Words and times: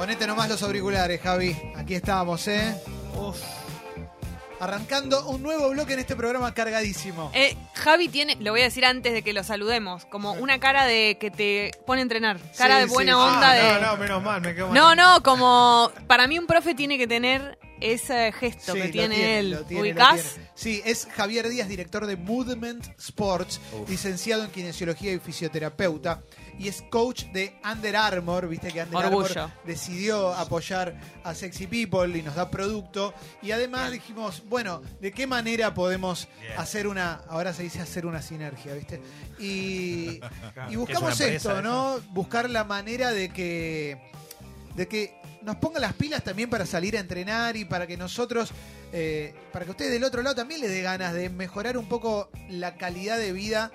Ponete 0.00 0.26
nomás 0.26 0.48
los 0.48 0.62
auriculares, 0.62 1.20
Javi. 1.20 1.54
Aquí 1.76 1.94
estamos, 1.94 2.48
¿eh? 2.48 2.74
Arrancando 4.58 5.26
un 5.28 5.42
nuevo 5.42 5.68
bloque 5.68 5.92
en 5.92 5.98
este 5.98 6.16
programa 6.16 6.54
cargadísimo. 6.54 7.30
Eh, 7.34 7.54
Javi 7.74 8.08
tiene, 8.08 8.36
lo 8.36 8.52
voy 8.52 8.62
a 8.62 8.64
decir 8.64 8.86
antes 8.86 9.12
de 9.12 9.20
que 9.20 9.34
lo 9.34 9.44
saludemos, 9.44 10.06
como 10.06 10.32
una 10.32 10.58
cara 10.58 10.86
de 10.86 11.18
que 11.20 11.30
te 11.30 11.72
pone 11.86 12.00
a 12.00 12.04
entrenar. 12.04 12.38
Cara 12.56 12.76
Sí, 12.76 12.80
de 12.80 12.86
buena 12.86 13.12
sí. 13.12 13.18
onda 13.18 13.50
Ah, 13.50 13.54
de. 13.54 13.72
No, 13.74 13.80
no, 13.88 13.96
menos 13.98 14.22
mal, 14.22 14.40
me 14.40 14.54
quedo 14.54 14.72
No, 14.72 14.94
no, 14.94 15.22
como 15.22 15.92
para 16.06 16.26
mí 16.26 16.38
un 16.38 16.46
profe 16.46 16.74
tiene 16.74 16.96
que 16.96 17.06
tener 17.06 17.58
ese 17.80 18.32
gesto 18.32 18.74
Sí, 18.74 18.80
que 18.82 18.88
tiene, 18.88 19.38
él. 19.38 19.64
tiene, 19.66 19.82
lo 19.82 19.90
¿Ubicás? 19.90 20.34
tiene. 20.34 20.50
Sí, 20.54 20.82
es 20.84 21.06
Javier 21.16 21.48
Díaz, 21.48 21.68
director 21.68 22.06
de 22.06 22.16
Movement 22.16 22.86
Sports, 22.98 23.60
licenciado 23.88 24.44
en 24.44 24.50
kinesiología 24.50 25.12
y 25.12 25.18
fisioterapeuta. 25.18 26.22
Y 26.58 26.68
es 26.68 26.82
coach 26.90 27.24
de 27.32 27.54
Under 27.64 27.96
Armour, 27.96 28.46
viste 28.46 28.70
que 28.70 28.82
Under 28.82 29.06
Orgullo. 29.06 29.24
Armour 29.44 29.50
decidió 29.64 30.34
apoyar 30.34 30.94
a 31.24 31.34
Sexy 31.34 31.66
People 31.66 32.18
y 32.18 32.22
nos 32.22 32.34
da 32.34 32.50
producto. 32.50 33.14
Y 33.40 33.52
además 33.52 33.90
dijimos, 33.92 34.42
bueno, 34.46 34.82
¿de 35.00 35.10
qué 35.10 35.26
manera 35.26 35.72
podemos 35.72 36.28
Bien. 36.38 36.52
hacer 36.58 36.86
una, 36.86 37.22
ahora 37.28 37.54
se 37.54 37.62
dice 37.62 37.80
hacer 37.80 38.04
una 38.04 38.20
sinergia, 38.20 38.74
viste? 38.74 39.00
Y, 39.38 40.20
y 40.68 40.76
buscamos 40.76 41.18
esto, 41.20 41.62
¿no? 41.62 41.98
Buscar 42.10 42.50
la 42.50 42.64
manera 42.64 43.10
de 43.12 43.30
que, 43.30 43.96
de 44.74 44.88
que 44.88 45.14
nos 45.42 45.56
pongan 45.56 45.82
las 45.82 45.94
pilas 45.94 46.22
también 46.22 46.50
para 46.50 46.66
salir 46.66 46.96
a 46.96 47.00
entrenar 47.00 47.56
y 47.56 47.64
para 47.64 47.86
que 47.86 47.96
nosotros, 47.96 48.52
eh, 48.92 49.34
para 49.52 49.64
que 49.64 49.70
ustedes 49.70 49.92
del 49.92 50.04
otro 50.04 50.22
lado 50.22 50.36
también 50.36 50.60
les 50.60 50.70
dé 50.70 50.82
ganas 50.82 51.14
de 51.14 51.30
mejorar 51.30 51.78
un 51.78 51.88
poco 51.88 52.30
la 52.48 52.76
calidad 52.76 53.18
de 53.18 53.32
vida 53.32 53.70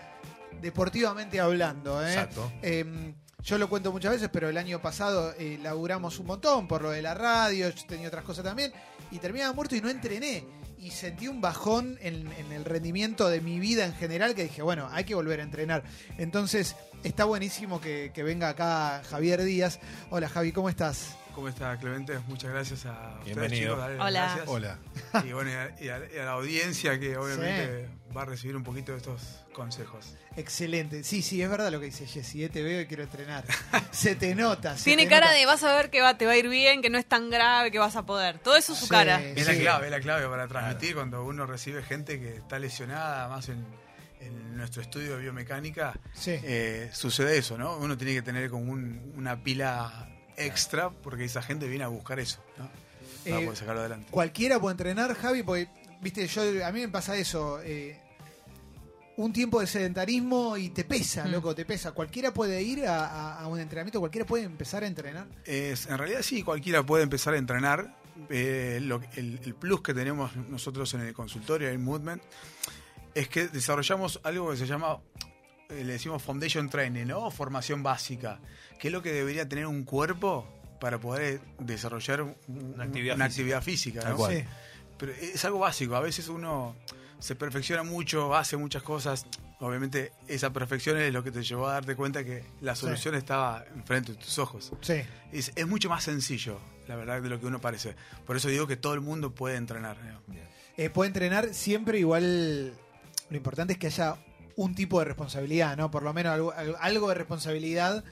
deportivamente 0.62 1.39
hablando. 1.39 2.05
¿eh? 2.05 2.09
Exacto. 2.09 2.52
Eh, 2.62 3.13
yo 3.45 3.59
lo 3.59 3.70
cuento 3.70 3.91
muchas 3.91 4.12
veces, 4.12 4.30
pero 4.34 4.50
el 4.50 4.58
año 4.58 4.81
pasado 4.81 5.31
eh, 5.38 5.59
laburamos 5.62 6.17
un 6.17 6.26
montón 6.26 6.67
por 6.67 6.81
lo 6.81 6.89
de 6.89 7.03
la 7.03 7.14
radio, 7.14 7.70
yo 7.70 7.86
tenía 7.86 8.08
otras 8.08 8.23
cosas 8.23 8.44
también, 8.44 8.73
y 9.12 9.20
terminaba 9.20 9.53
muerto 9.53 9.75
y 9.75 9.81
no 9.81 9.89
entrené. 9.89 10.44
Y 10.78 10.92
sentí 10.92 11.28
un 11.28 11.42
bajón 11.42 11.98
en, 12.02 12.28
el 12.52 12.66
rendimiento 12.66 13.30
de 13.30 13.42
mi 13.42 13.59
vida 13.59 13.86
en 13.86 13.94
general 13.94 14.36
que 14.36 14.44
dije, 14.44 14.62
bueno, 14.62 14.88
hay 14.92 15.04
que 15.04 15.16
volver 15.16 15.40
a 15.40 15.44
entrenar. 15.44 15.84
Entonces, 16.17 16.76
está 17.04 17.26
buenísimo 17.26 17.82
que, 17.82 18.12
que 18.14 18.23
venga 18.23 18.50
acá 18.50 19.02
Javier 19.09 19.44
Díaz. 19.44 19.80
Hola 20.09 20.30
Javi, 20.30 20.52
¿cómo 20.52 20.70
estás? 20.70 21.16
¿Cómo 21.36 21.50
está 21.50 21.78
Clemente? 21.78 22.17
Muchas 22.28 22.50
gracias 22.52 22.86
a 22.86 23.17
ustedes, 23.19 23.25
Bienvenido. 23.25 23.75
chicos. 23.75 23.89
Hola. 24.00 24.09
gracias. 24.23 24.47
Hola. 24.47 24.80
Y 25.25 25.33
bueno, 25.33 25.52
y 25.81 25.89
a, 25.89 25.97
y 26.09 26.16
la 26.16 26.31
audiencia 26.31 26.97
que 26.97 27.17
obviamente 27.17 27.89
va 28.16 28.22
a 28.22 28.25
recibir 28.25 28.55
un 28.55 28.64
poquito 28.64 28.94
de 28.94 29.00
estos 29.00 29.22
consejos. 29.52 30.16
Excelente. 30.38 31.03
Sí, 31.03 31.22
sí, 31.22 31.42
es 31.42 31.50
verdad 31.50 31.72
lo 31.72 31.80
que 31.81 31.88
dice 31.88 32.08
Jessy, 32.08 32.45
eh, 32.45 32.50
te 32.50 32.64
veo 32.64 32.80
y 32.80 32.86
quiero 32.86 33.03
entrenar. 33.03 33.44
Se 33.92 34.16
te 34.16 34.33
nota. 34.33 34.77
se 34.77 34.86
Tiene 34.86 35.03
te 35.03 35.09
cara 35.09 35.25
nota. 35.27 35.38
de 35.39 35.45
vas 35.45 35.64
a 35.64 35.75
ver 35.75 35.89
que 35.89 36.02
va, 36.02 36.17
te 36.17 36.25
va 36.25 36.31
a 36.31 36.38
ir 36.38 36.47
bien, 36.47 36.81
que 36.81 36.89
no 36.89 36.97
es 36.97 37.05
tan 37.05 37.30
grave, 37.30 37.70
que 37.70 37.80
vas 37.80 37.97
a 37.97 38.05
poder. 38.05 38.39
Todo 38.39 38.55
eso 38.55 38.72
es 38.72 38.80
su 38.80 38.86
Sí. 38.86 38.92
cara. 38.92 39.22
Es 39.22 39.45
la 39.45 39.55
clave, 39.55 39.86
es 39.88 39.92
la 39.92 39.99
clave 39.99 40.27
para 40.30 40.47
transmitir 40.47 40.95
cuando 40.95 41.23
uno 41.25 41.45
recibe 41.45 41.83
gente 41.83 42.17
que 42.20 42.38
está 42.38 42.59
lesionada, 42.59 43.27
más 43.27 43.49
en, 43.49 43.66
en 44.22 44.55
nuestro 44.55 44.81
estudio 44.81 45.17
de 45.17 45.23
biomecánica, 45.23 45.94
Sí. 46.14 46.31
eh, 46.44 46.89
sucede 46.94 47.38
eso, 47.38 47.58
¿no? 47.58 47.75
Uno 47.77 47.97
tiene 47.97 48.14
que 48.14 48.22
tener 48.22 48.49
como 48.49 48.72
un- 48.72 49.14
una 49.17 49.44
pila 49.44 50.09
extra 50.38 50.89
porque 50.89 51.25
esa 51.25 51.41
gente 51.41 51.67
viene 51.67 51.83
a 51.83 51.88
buscar 51.88 52.19
eso, 52.19 52.39
¿no? 52.58 52.69
Para 53.23 53.39
Eh, 53.41 53.45
poder 53.45 53.58
sacarlo 53.58 53.81
adelante. 53.81 54.08
Cualquiera 54.11 54.59
puede 54.59 54.73
entrenar, 54.73 55.14
Javi, 55.16 55.44
porque, 55.44 55.67
viste, 56.02 56.27
yo 56.27 56.42
a 56.66 56.72
mí 56.72 56.81
me 56.81 56.89
pasa 56.89 57.17
eso. 57.17 57.59
eh, 57.64 58.00
un 59.17 59.31
tiempo 59.31 59.61
de 59.61 59.67
sedentarismo 59.67 60.58
y 60.58 60.69
te 60.72 60.83
pesa, 60.83 61.23
Mm. 61.23 61.31
loco, 61.31 61.55
te 61.55 61.64
pesa. 61.64 61.94
Cualquiera 61.94 62.33
puede 62.33 62.61
ir 62.61 62.86
a, 62.86 63.05
a- 63.05 63.39
a 63.44 63.47
un 63.47 63.58
entrenamiento, 63.61 64.00
cualquiera 64.02 64.25
puede 64.27 64.44
empezar 64.44 64.83
a 64.83 64.88
entrenar. 64.88 65.25
Es, 65.45 65.86
en 65.86 65.97
realidad 65.97 66.22
sí, 66.22 66.44
cualquiera 66.44 66.86
puede 66.86 67.03
empezar 67.03 67.33
a 67.33 67.38
entrenar. 67.38 67.95
Eh, 68.30 68.80
lo- 68.81 69.02
el, 69.16 69.39
el 69.45 69.55
plus 69.55 69.80
que 69.81 69.94
tenemos 69.94 70.36
nosotros 70.36 70.94
en 70.95 71.02
el 71.02 71.14
consultorio, 71.14 71.70
en 71.70 71.81
Movement, 71.81 72.22
es 73.14 73.30
que 73.30 73.47
desarrollamos 73.47 74.20
algo 74.23 74.52
que 74.52 74.58
se 74.58 74.67
llama, 74.67 74.99
le 75.70 75.83
decimos 75.93 76.21
Foundation 76.23 76.70
Training, 76.70 77.05
¿no? 77.05 77.30
Formación 77.31 77.83
básica, 77.83 78.39
que 78.80 78.87
es 78.89 78.92
lo 78.92 79.02
que 79.02 79.11
debería 79.11 79.48
tener 79.48 79.65
un 79.67 79.83
cuerpo 79.83 80.48
para 80.80 80.99
poder 80.99 81.39
desarrollar 81.59 82.21
un- 82.21 82.36
Una 82.48 82.83
actividad 82.83 83.15
una 83.15 83.26
física. 83.26 83.58
actividad 83.58 83.61
física. 83.64 84.02
Tal 84.02 84.11
¿no? 84.11 84.17
cual. 84.17 84.37
Sí. 84.37 84.43
Pero 84.98 85.11
es 85.14 85.43
algo 85.45 85.59
básico. 85.59 85.95
A 85.95 85.99
veces 86.02 86.27
uno 86.30 86.75
se 87.20 87.36
perfecciona 87.36 87.83
mucho, 87.83 88.36
hace 88.36 88.58
muchas 88.58 88.83
cosas. 88.83 89.25
Obviamente 89.59 90.11
esa 90.27 90.52
perfección 90.52 90.98
es 90.98 91.11
lo 91.14 91.23
que 91.23 91.31
te 91.31 91.42
llevó 91.43 91.67
a 91.67 91.73
darte 91.73 91.95
cuenta 91.95 92.23
que 92.23 92.43
la 92.61 92.75
solución 92.75 93.15
estaba 93.15 93.64
enfrente 93.73 94.11
de 94.11 94.17
tus 94.20 94.37
ojos. 94.37 94.71
Sí. 94.81 95.02
Es, 95.31 95.52
es 95.55 95.67
mucho 95.67 95.89
más 95.89 96.04
sencillo, 96.04 96.59
la 96.87 96.95
verdad, 96.98 97.21
de 97.21 97.30
lo 97.30 97.39
que 97.39 97.45
uno 97.48 97.59
parece. 97.59 97.95
Por 98.25 98.36
eso 98.37 98.49
digo 98.49 98.67
que 98.67 98.75
todo 98.77 98.93
el 98.93 99.02
mundo 99.02 99.33
puede 99.33 99.55
entrenar. 99.55 99.98
¿no? 100.04 100.21
Eh, 100.77 100.89
puede 100.89 101.08
entrenar 101.08 101.54
siempre 101.54 101.99
igual. 101.99 102.73
Lo 103.30 103.37
importante 103.37 103.73
es 103.73 103.80
que 103.80 103.87
haya 103.87 104.15
un 104.55 104.76
tipo 104.76 104.99
de 104.99 105.05
responsabilidad, 105.05 105.76
¿no? 105.77 105.92
Por 105.92 106.04
lo 106.04 106.14
menos 106.14 106.54
algo, 106.80 107.10
de 107.10 107.16
responsabilidad 107.16 108.04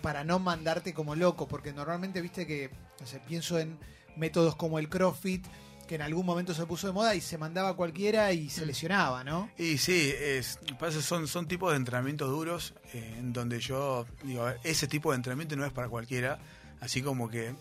para 0.00 0.24
no 0.24 0.38
mandarte 0.38 0.94
como 0.94 1.14
loco, 1.14 1.46
porque 1.46 1.72
normalmente, 1.72 2.20
viste 2.20 2.46
que, 2.46 2.70
pienso 3.26 3.58
en 3.58 3.78
métodos 4.16 4.56
como 4.56 4.78
el 4.78 4.88
CrossFit, 4.88 5.46
que 5.86 5.96
en 5.96 6.02
algún 6.02 6.24
momento 6.24 6.54
se 6.54 6.64
puso 6.66 6.86
de 6.86 6.92
moda 6.92 7.14
y 7.14 7.20
se 7.20 7.38
mandaba 7.38 7.70
a 7.70 7.74
cualquiera 7.74 8.32
y 8.32 8.48
se 8.50 8.64
lesionaba, 8.66 9.24
¿no? 9.24 9.50
Y 9.58 9.78
sí, 9.78 10.12
es, 10.18 10.58
pasa, 10.78 11.02
son, 11.02 11.28
son 11.28 11.46
tipos 11.46 11.70
de 11.72 11.76
entrenamiento 11.76 12.26
duros 12.26 12.74
eh, 12.92 13.16
en 13.18 13.32
donde 13.32 13.60
yo 13.60 14.06
digo, 14.24 14.42
a 14.42 14.52
ver, 14.52 14.60
ese 14.64 14.86
tipo 14.86 15.10
de 15.10 15.16
entrenamiento 15.16 15.56
no 15.56 15.66
es 15.66 15.72
para 15.72 15.88
cualquiera, 15.88 16.38
así 16.80 17.02
como 17.02 17.28
que 17.28 17.54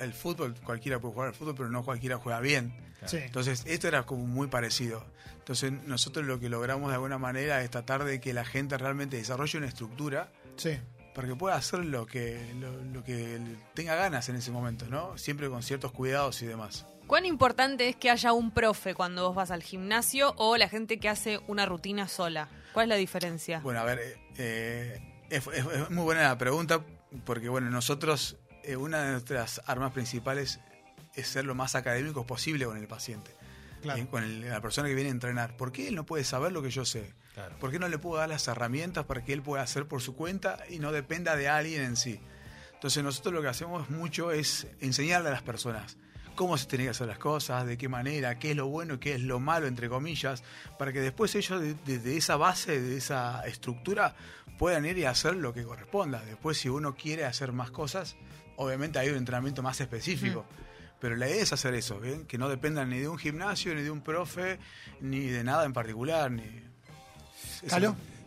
el 0.00 0.12
fútbol, 0.12 0.54
cualquiera 0.64 1.00
puede 1.00 1.14
jugar 1.14 1.28
al 1.28 1.34
fútbol, 1.34 1.54
pero 1.56 1.68
no 1.68 1.84
cualquiera 1.84 2.18
juega 2.18 2.40
bien. 2.40 2.87
Sí. 3.06 3.18
Entonces, 3.18 3.62
esto 3.66 3.88
era 3.88 4.04
como 4.04 4.26
muy 4.26 4.48
parecido. 4.48 5.04
Entonces, 5.38 5.72
nosotros 5.86 6.26
lo 6.26 6.38
que 6.40 6.48
logramos 6.48 6.88
de 6.90 6.94
alguna 6.96 7.18
manera 7.18 7.62
es 7.62 7.70
tratar 7.70 8.04
de 8.04 8.20
que 8.20 8.32
la 8.34 8.44
gente 8.44 8.76
realmente 8.76 9.16
desarrolle 9.16 9.58
una 9.58 9.68
estructura 9.68 10.30
Sí. 10.56 10.78
para 11.14 11.28
que 11.28 11.34
pueda 11.36 11.56
hacer 11.56 11.84
lo 11.84 12.06
que, 12.06 12.38
lo, 12.60 12.70
lo 12.84 13.02
que 13.04 13.38
tenga 13.74 13.94
ganas 13.94 14.28
en 14.28 14.36
ese 14.36 14.50
momento, 14.50 14.86
¿no? 14.88 15.16
Siempre 15.16 15.48
con 15.48 15.62
ciertos 15.62 15.92
cuidados 15.92 16.42
y 16.42 16.46
demás. 16.46 16.84
¿Cuán 17.06 17.24
importante 17.24 17.88
es 17.88 17.96
que 17.96 18.10
haya 18.10 18.32
un 18.34 18.50
profe 18.50 18.94
cuando 18.94 19.26
vos 19.28 19.34
vas 19.34 19.50
al 19.50 19.62
gimnasio 19.62 20.34
o 20.36 20.58
la 20.58 20.68
gente 20.68 20.98
que 21.00 21.08
hace 21.08 21.40
una 21.46 21.64
rutina 21.64 22.06
sola? 22.08 22.48
¿Cuál 22.74 22.84
es 22.84 22.88
la 22.90 22.96
diferencia? 22.96 23.60
Bueno, 23.60 23.80
a 23.80 23.84
ver, 23.84 24.18
eh, 24.36 25.00
es, 25.30 25.46
es- 25.46 25.64
es 25.66 25.90
muy 25.90 26.04
buena 26.04 26.22
la 26.24 26.36
pregunta 26.36 26.84
porque, 27.24 27.48
bueno, 27.48 27.70
nosotros, 27.70 28.36
eh, 28.62 28.76
una 28.76 29.02
de 29.04 29.12
nuestras 29.12 29.62
armas 29.66 29.92
principales 29.92 30.60
es 31.20 31.28
ser 31.28 31.44
lo 31.44 31.54
más 31.54 31.74
académicos 31.74 32.24
posible 32.26 32.64
con 32.66 32.76
el 32.76 32.86
paciente, 32.88 33.32
Claro. 33.82 34.00
eh, 34.02 34.06
con 34.10 34.22
el- 34.24 34.48
la 34.48 34.60
persona 34.60 34.88
que 34.88 34.94
viene 34.94 35.10
a 35.10 35.12
entrenar. 35.12 35.56
¿Por 35.56 35.72
qué 35.72 35.88
él 35.88 35.94
no 35.94 36.04
puede 36.04 36.24
saber 36.24 36.52
lo 36.52 36.62
que 36.62 36.70
yo 36.70 36.84
sé? 36.84 37.12
Claro. 37.34 37.56
¿Por 37.58 37.70
qué 37.70 37.78
no 37.78 37.88
le 37.88 37.98
puedo 37.98 38.18
dar 38.18 38.28
las 38.28 38.48
herramientas 38.48 39.04
para 39.04 39.24
que 39.24 39.32
él 39.32 39.42
pueda 39.42 39.62
hacer 39.62 39.86
por 39.86 40.00
su 40.02 40.16
cuenta 40.16 40.58
y 40.68 40.78
no 40.80 40.90
dependa 40.92 41.36
de 41.36 41.48
alguien 41.48 41.82
en 41.82 41.96
sí? 41.96 42.20
Entonces 42.74 43.02
nosotros 43.02 43.34
lo 43.34 43.42
que 43.42 43.48
hacemos 43.48 43.90
mucho 43.90 44.30
es 44.32 44.66
enseñarle 44.80 45.28
a 45.28 45.32
las 45.32 45.42
personas 45.42 45.96
cómo 46.36 46.56
se 46.56 46.66
tienen 46.66 46.86
que 46.86 46.90
hacer 46.92 47.08
las 47.08 47.18
cosas, 47.18 47.66
de 47.66 47.76
qué 47.76 47.88
manera, 47.88 48.38
qué 48.38 48.52
es 48.52 48.56
lo 48.56 48.68
bueno 48.68 48.94
y 48.94 48.98
qué 48.98 49.14
es 49.14 49.20
lo 49.20 49.40
malo, 49.40 49.66
entre 49.66 49.88
comillas, 49.88 50.44
para 50.78 50.92
que 50.92 51.00
después 51.00 51.34
ellos 51.34 51.60
de- 51.60 51.74
desde 51.84 52.16
esa 52.16 52.36
base, 52.36 52.80
de 52.80 52.96
esa 52.96 53.44
estructura, 53.46 54.14
puedan 54.56 54.84
ir 54.86 54.96
y 54.98 55.04
hacer 55.04 55.34
lo 55.34 55.52
que 55.52 55.64
corresponda. 55.64 56.20
Después 56.24 56.56
si 56.58 56.68
uno 56.68 56.94
quiere 56.94 57.24
hacer 57.24 57.50
más 57.52 57.72
cosas, 57.72 58.14
obviamente 58.56 59.00
hay 59.00 59.08
un 59.08 59.16
entrenamiento 59.16 59.62
más 59.64 59.80
específico. 59.80 60.44
Pero 61.00 61.14
la 61.16 61.28
idea 61.28 61.42
es 61.42 61.52
hacer 61.52 61.74
eso, 61.74 62.00
¿bien? 62.00 62.26
que 62.26 62.38
no 62.38 62.48
dependan 62.48 62.90
ni 62.90 62.98
de 62.98 63.08
un 63.08 63.18
gimnasio, 63.18 63.74
ni 63.74 63.82
de 63.82 63.90
un 63.90 64.00
profe, 64.02 64.58
ni 65.00 65.20
de 65.28 65.44
nada 65.44 65.64
en 65.64 65.72
particular. 65.72 66.30
Ni... 66.30 66.42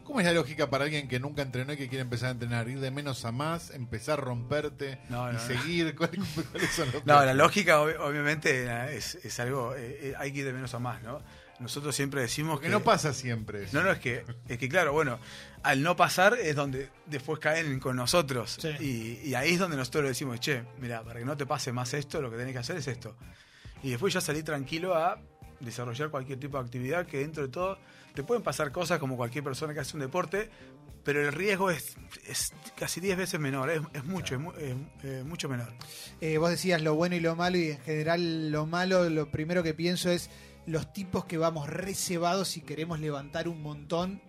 ¿Cómo 0.04 0.20
es 0.20 0.26
la 0.26 0.34
lógica 0.34 0.70
para 0.70 0.86
alguien 0.86 1.08
que 1.08 1.20
nunca 1.20 1.42
entrenó 1.42 1.74
y 1.74 1.78
que 1.78 1.88
quiere 1.88 2.02
empezar 2.02 2.30
a 2.30 2.32
entrenar? 2.32 2.68
Ir 2.68 2.80
de 2.80 2.92
menos 2.92 3.24
a 3.24 3.32
más, 3.32 3.70
empezar 3.72 4.20
a 4.20 4.22
romperte 4.24 5.00
No, 5.10 5.30
y 5.30 5.34
no, 5.34 5.40
no. 5.40 5.48
seguir. 5.48 5.96
¿Cuál- 5.98 6.10
¿Cuáles 6.52 6.70
son 6.72 6.92
los 6.92 7.06
No, 7.06 7.24
la 7.24 7.34
lógica 7.34 7.80
ob- 7.82 7.98
obviamente 8.00 8.66
eh, 8.66 8.96
es, 8.98 9.16
es 9.16 9.40
algo, 9.40 9.74
eh, 9.76 10.00
eh, 10.10 10.14
hay 10.18 10.32
que 10.34 10.40
ir 10.40 10.46
de 10.46 10.54
menos 10.54 10.74
a 10.74 10.80
más, 10.80 11.02
¿no? 11.04 11.22
Nosotros 11.62 11.96
siempre 11.96 12.22
decimos 12.22 12.56
Porque 12.56 12.68
que... 12.68 12.72
no 12.72 12.82
pasa 12.84 13.14
siempre. 13.14 13.64
eso. 13.64 13.78
No, 13.78 13.84
no, 13.84 13.92
es 13.92 14.00
que, 14.00 14.26
es 14.48 14.58
que 14.58 14.68
claro, 14.68 14.92
bueno, 14.94 15.20
al 15.64 15.82
no 15.84 15.96
pasar 15.96 16.38
es 16.40 16.56
donde 16.56 16.90
después 17.06 17.40
caen 17.40 17.80
con 17.80 17.96
nosotros. 17.96 18.58
Sí. 18.60 18.70
Y, 19.24 19.30
y 19.30 19.36
ahí 19.36 19.54
es 19.54 19.60
donde 19.60 19.78
nosotros 19.78 20.04
le 20.04 20.10
decimos, 20.10 20.40
che, 20.40 20.64
mira, 20.80 21.04
para 21.04 21.20
que 21.20 21.26
no 21.26 21.38
te 21.38 21.46
pase 21.46 21.72
más 21.72 21.94
esto, 21.94 22.22
lo 22.22 22.30
que 22.32 22.38
tenés 22.38 22.54
que 22.54 22.60
hacer 22.60 22.78
es 22.78 22.88
esto. 22.88 23.16
Y 23.84 23.92
después 23.92 24.14
ya 24.14 24.22
salí 24.22 24.44
tranquilo 24.44 24.96
a 24.96 25.22
desarrollar 25.60 26.10
cualquier 26.10 26.40
tipo 26.40 26.58
de 26.58 26.64
actividad 26.66 27.06
que 27.06 27.20
dentro 27.20 27.44
de 27.44 27.50
todo 27.50 27.78
te 28.16 28.24
pueden 28.24 28.44
pasar 28.44 28.72
cosas 28.72 29.00
como 29.00 29.16
cualquier 29.16 29.44
persona 29.44 29.74
que 29.74 29.80
hace 29.80 29.96
un 29.96 30.02
deporte, 30.02 30.50
pero 31.04 31.22
el 31.22 31.32
riesgo 31.32 31.72
es, 31.72 31.96
es 32.28 32.52
casi 32.76 33.00
10 33.00 33.18
veces 33.18 33.40
menor, 33.40 33.70
es, 33.70 33.82
es 33.94 34.04
mucho, 34.04 34.36
es, 34.36 34.42
mu- 34.42 34.52
es, 34.54 34.76
eh, 35.04 35.24
mucho 35.26 35.48
menor. 35.50 35.72
Eh, 36.20 36.38
vos 36.38 36.50
decías 36.50 36.82
lo 36.82 36.96
bueno 36.96 37.16
y 37.16 37.20
lo 37.20 37.36
malo, 37.36 37.58
y 37.58 37.72
en 37.72 37.80
general 37.82 38.52
lo 38.52 38.66
malo, 38.66 39.10
lo 39.10 39.30
primero 39.32 39.64
que 39.64 39.74
pienso 39.74 40.10
es 40.12 40.30
los 40.66 40.94
tipos 40.94 41.26
que 41.26 41.38
vamos 41.38 41.68
reservados 41.68 42.58
y 42.58 42.62
queremos 42.62 43.00
levantar 43.00 43.48
un 43.48 43.62
montón 43.62 44.22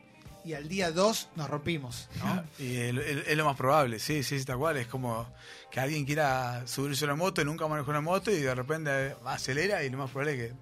y 0.44 0.55
al 0.55 0.69
día 0.69 0.90
2 0.90 1.29
nos 1.37 1.49
rompimos. 1.49 2.08
¿no? 2.19 2.44
Y 2.58 2.76
es, 2.76 3.37
lo 3.37 3.44
más 3.44 3.56
probable, 3.56 3.99
sí, 3.99 4.23
sí, 4.23 4.44
tal 4.44 4.58
cual. 4.58 4.76
Es 4.76 4.87
como 4.87 5.26
que 5.70 5.81
alguien 5.81 6.05
quiera 6.05 6.67
subirse 6.67 7.05
a 7.05 7.08
una 7.08 7.17
moto 7.17 7.43
y 7.43 7.44
nunca 7.44 7.67
manejó 7.69 7.90
una 7.90 8.00
moto 8.00 8.31
y 8.31 8.40
de 8.40 8.55
repente 8.55 9.14
acelera 9.25 9.84
y 9.84 9.90
lo 9.90 9.99
más 9.99 10.11
probable 10.11 10.32
es 10.32 10.50
que 10.50 10.56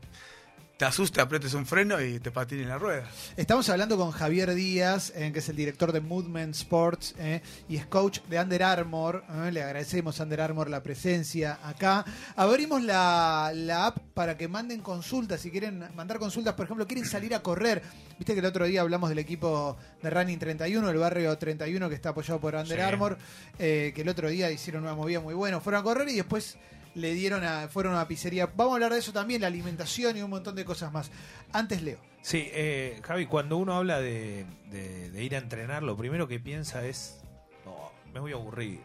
te 0.81 0.87
asuste, 0.87 1.21
apretes 1.21 1.53
un 1.53 1.67
freno 1.67 2.01
y 2.01 2.21
te 2.21 2.31
patine 2.31 2.65
la 2.65 2.79
rueda. 2.79 3.05
Estamos 3.37 3.69
hablando 3.69 3.99
con 3.99 4.13
Javier 4.13 4.55
Díaz, 4.55 5.13
eh, 5.15 5.31
que 5.31 5.41
es 5.41 5.49
el 5.51 5.57
director 5.57 5.93
de 5.93 6.01
Movement 6.01 6.55
Sports 6.55 7.15
eh, 7.19 7.43
y 7.69 7.77
es 7.77 7.85
coach 7.85 8.21
de 8.31 8.41
Under 8.41 8.63
Armour. 8.63 9.23
eh, 9.29 9.53
le 9.53 9.63
agradecemos 9.63 10.19
a 10.19 10.23
Under 10.23 10.41
Armour 10.41 10.71
la 10.71 10.83
presencia 10.83 11.59
acá. 11.65 12.07
Abrimos 12.35 12.83
la, 12.83 13.53
la 13.55 13.89
app 13.89 13.99
para 14.15 14.39
que 14.39 14.49
manden 14.49 14.81
consultas. 14.81 15.43
Si 15.43 15.51
quieren 15.51 15.85
mandar 15.95 16.19
consultas, 16.19 16.55
por 16.55 16.65
ejemplo, 16.65 16.87
quieren 16.87 17.05
salir 17.05 17.35
a 17.35 17.43
correr. 17.43 17.83
Viste 18.19 18.33
que 18.33 18.41
el 18.41 18.47
otro 18.47 18.65
día 18.65 18.81
hablamos 18.81 19.11
del 19.11 19.19
equipo 19.19 19.77
de 20.03 20.09
Running 20.09 20.39
31, 20.39 20.89
el 20.89 20.97
barrio 20.97 21.37
31 21.37 21.91
que 21.91 21.95
está 21.95 22.09
apoyado 22.09 22.41
por 22.41 22.55
Under 22.55 22.79
Sí. 22.79 22.83
Armour, 22.83 23.19
eh, 23.59 23.93
que 23.95 24.01
el 24.01 24.09
otro 24.09 24.31
día 24.31 24.51
hicieron 24.51 24.85
una 24.85 24.95
movida 24.95 25.21
muy 25.21 25.35
buena. 25.35 25.61
Fueron 25.61 25.83
a 25.83 25.85
correr 25.85 26.09
y 26.09 26.17
después 26.17 26.57
le 27.01 27.13
dieron 27.15 27.43
a, 27.45 27.69
fueron 27.69 27.93
a 27.95 27.97
una 27.97 28.09
pizzería. 28.09 28.47
Vamos 28.55 28.73
a 28.73 28.75
hablar 28.77 28.93
de 28.93 28.99
eso 28.99 29.13
también, 29.13 29.41
la 29.41 29.47
alimentación 29.49 30.17
y 30.17 30.23
un 30.23 30.31
montón 30.31 30.55
de 30.55 30.65
cosas 30.65 30.93
más. 30.93 31.11
Antes 31.53 31.83
Leo. 31.83 31.99
Sí, 32.23 32.49
eh, 32.53 33.01
Javi, 33.03 33.27
cuando 33.27 33.57
uno 33.57 33.75
habla 33.75 33.99
de, 34.01 34.45
de- 34.71 35.11
de 35.11 35.25
ir 35.25 35.35
a 35.35 35.39
entrenar, 35.39 35.83
lo 35.83 35.97
primero 35.97 36.29
que 36.29 36.39
piensa 36.39 36.85
es, 36.85 37.21
no, 37.65 37.91
me 38.13 38.21
voy 38.21 38.33
a 38.33 38.35
aburrir. 38.35 38.81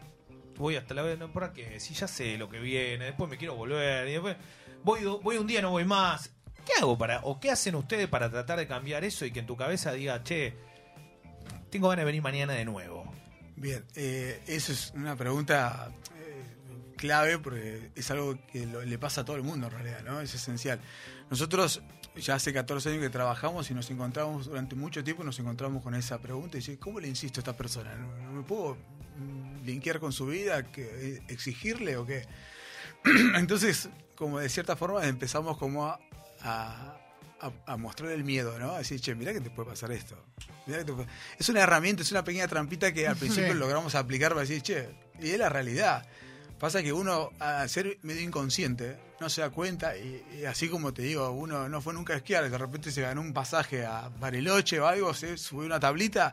Voy 0.56 0.76
hasta 0.76 0.94
la 0.94 1.02
vez, 1.02 1.18
no, 1.18 1.30
¿por 1.30 1.52
qué? 1.52 1.78
Si 1.80 1.92
ya 1.92 2.08
sé 2.08 2.38
lo 2.38 2.48
que 2.48 2.58
viene, 2.58 3.04
después 3.04 3.28
me 3.28 3.36
quiero 3.36 3.54
volver, 3.54 4.08
y 4.08 4.12
después 4.12 4.36
voy, 4.82 5.00
voy 5.22 5.36
un 5.36 5.46
día, 5.46 5.60
no 5.60 5.70
voy 5.70 5.84
más. 5.84 6.30
¿Qué 6.64 6.72
hago 6.80 6.96
para, 6.96 7.20
o 7.24 7.38
qué 7.38 7.50
hacen 7.50 7.74
ustedes 7.74 8.08
para 8.08 8.30
tratar 8.30 8.58
de 8.58 8.66
cambiar 8.66 9.04
eso 9.04 9.24
y 9.26 9.30
que 9.32 9.40
en 9.40 9.46
tu 9.46 9.54
cabeza 9.56 9.92
diga, 9.92 10.22
che, 10.24 10.56
tengo 11.70 11.88
ganas 11.88 12.02
de 12.02 12.06
venir 12.06 12.22
mañana 12.22 12.54
de 12.54 12.64
nuevo? 12.64 13.12
Bien, 13.54 13.84
eh, 13.94 14.42
eso 14.46 14.72
es 14.72 14.92
una 14.96 15.14
pregunta 15.14 15.90
clave 16.96 17.38
porque 17.38 17.90
es 17.94 18.10
algo 18.10 18.38
que 18.52 18.66
lo- 18.66 18.82
le 18.84 18.98
pasa 18.98 19.20
a 19.20 19.24
todo 19.24 19.36
el 19.36 19.42
mundo 19.42 19.66
en 19.66 19.72
realidad, 19.72 20.02
¿no? 20.04 20.20
Es 20.20 20.34
esencial. 20.34 20.80
Nosotros 21.30 21.82
ya 22.16 22.34
hace 22.36 22.52
14 22.52 22.88
años 22.90 23.02
que 23.02 23.10
trabajamos 23.10 23.70
y 23.70 23.74
nos 23.74 23.90
encontramos 23.90 24.46
durante 24.46 24.74
mucho 24.74 25.04
tiempo 25.04 25.22
nos 25.24 25.38
encontramos 25.38 25.82
con 25.82 25.94
esa 25.94 26.18
pregunta 26.20 26.56
y 26.56 26.60
dice, 26.60 26.78
¿cómo 26.78 26.98
le 27.00 27.08
insisto 27.08 27.40
a 27.40 27.42
esta 27.42 27.56
persona? 27.56 27.94
¿No, 27.94 28.32
me 28.32 28.42
puedo 28.42 28.76
mm, 29.18 29.64
linkear 29.66 30.00
con 30.00 30.12
su 30.12 30.26
vida, 30.26 30.62
que, 30.72 30.82
eh, 31.16 31.22
exigirle 31.28 31.96
o 31.96 32.06
qué? 32.06 32.26
Entonces, 33.36 33.88
como 34.14 34.38
de 34.38 34.48
cierta 34.48 34.76
forma 34.76 35.04
empezamos 35.06 35.58
como 35.58 35.86
a, 35.86 35.98
a, 36.40 36.96
a- 37.40 37.52
a 37.72 37.76
mostrar 37.76 38.10
el 38.12 38.24
miedo, 38.24 38.58
¿no? 38.58 38.72
A 38.72 38.78
decir, 38.78 39.00
che, 39.00 39.14
mirá 39.14 39.32
que 39.32 39.40
te 39.40 39.50
puede 39.50 39.68
pasar 39.70 39.92
esto. 39.92 40.16
Mirá 40.66 40.78
que 40.80 40.84
te 40.86 40.92
puede- 40.92 41.08
Es 41.38 41.48
una 41.50 41.60
herramienta, 41.60 42.02
es 42.02 42.10
una 42.12 42.24
pequeña 42.24 42.48
trampita 42.48 42.92
que 42.92 43.06
al 43.06 43.16
principio 43.16 43.52
Sí. 43.52 43.58
logramos 43.58 43.94
aplicar 43.94 44.30
para 44.30 44.40
decir, 44.42 44.62
che, 44.62 44.88
y 45.20 45.30
es 45.30 45.38
la 45.38 45.48
realidad. 45.50 46.06
Pasa 46.58 46.82
que 46.82 46.92
uno, 46.92 47.30
al 47.38 47.68
ser 47.68 47.98
medio 48.02 48.22
inconsciente, 48.22 48.96
no 49.20 49.28
se 49.28 49.42
da 49.42 49.50
cuenta 49.50 49.96
y, 49.96 50.24
y 50.40 50.44
así 50.46 50.68
como 50.68 50.92
te 50.94 51.02
digo, 51.02 51.30
uno 51.30 51.68
no 51.68 51.80
fue 51.82 51.92
nunca 51.92 52.14
a 52.14 52.16
esquiar, 52.16 52.48
de 52.50 52.56
repente 52.58 52.90
se 52.90 53.02
ganó 53.02 53.20
un 53.20 53.32
pasaje 53.34 53.84
a 53.84 54.08
Bariloche 54.18 54.80
o 54.80 54.86
algo, 54.86 55.12
se 55.12 55.36
subió 55.36 55.66
una 55.66 55.78
tablita 55.78 56.32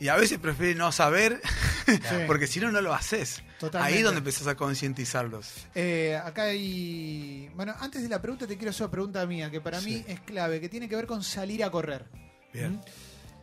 y 0.00 0.08
a 0.08 0.16
veces 0.16 0.38
prefiere 0.40 0.74
no 0.74 0.90
saber 0.90 1.40
porque 2.26 2.48
si 2.48 2.58
no, 2.58 2.72
no 2.72 2.80
lo 2.80 2.92
haces. 2.92 3.42
Totalmente. 3.60 3.94
Ahí 3.94 3.98
es 4.00 4.04
donde 4.04 4.18
empezás 4.18 4.48
a 4.48 4.56
concientizarlos. 4.56 5.68
Eh, 5.76 6.20
acá 6.24 6.44
hay. 6.44 7.48
Bueno, 7.54 7.76
antes 7.78 8.02
de 8.02 8.08
la 8.08 8.20
pregunta, 8.20 8.44
te 8.48 8.56
quiero 8.56 8.70
hacer 8.70 8.82
una 8.86 8.90
pregunta 8.90 9.24
mía, 9.26 9.48
que 9.52 9.60
para 9.60 9.80
Sí. 9.80 9.86
mí 9.90 10.04
es 10.08 10.18
clave, 10.20 10.60
que 10.60 10.68
tiene 10.68 10.88
que 10.88 10.96
ver 10.96 11.06
con 11.06 11.22
salir 11.22 11.62
a 11.62 11.70
correr. 11.70 12.06
Bien. 12.52 12.72
¿Mm? 12.72 12.80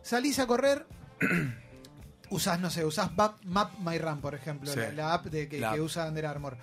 Salís 0.02 0.38
a 0.38 0.46
correr, 0.46 0.86
usás, 2.30 2.58
no 2.60 2.70
sé, 2.70 2.84
usás 2.84 3.14
Map, 3.16 3.42
Map 3.44 3.78
My 3.80 3.98
Run, 3.98 4.20
por 4.20 4.34
ejemplo, 4.34 4.72
Sí. 4.72 4.78
la, 4.80 4.92
la 4.92 5.14
app 5.14 5.26
de, 5.26 5.48
que, 5.48 5.60
La 5.60 5.72
que 5.74 5.80
usa 5.80 6.06
Under 6.08 6.26
Armour. 6.26 6.56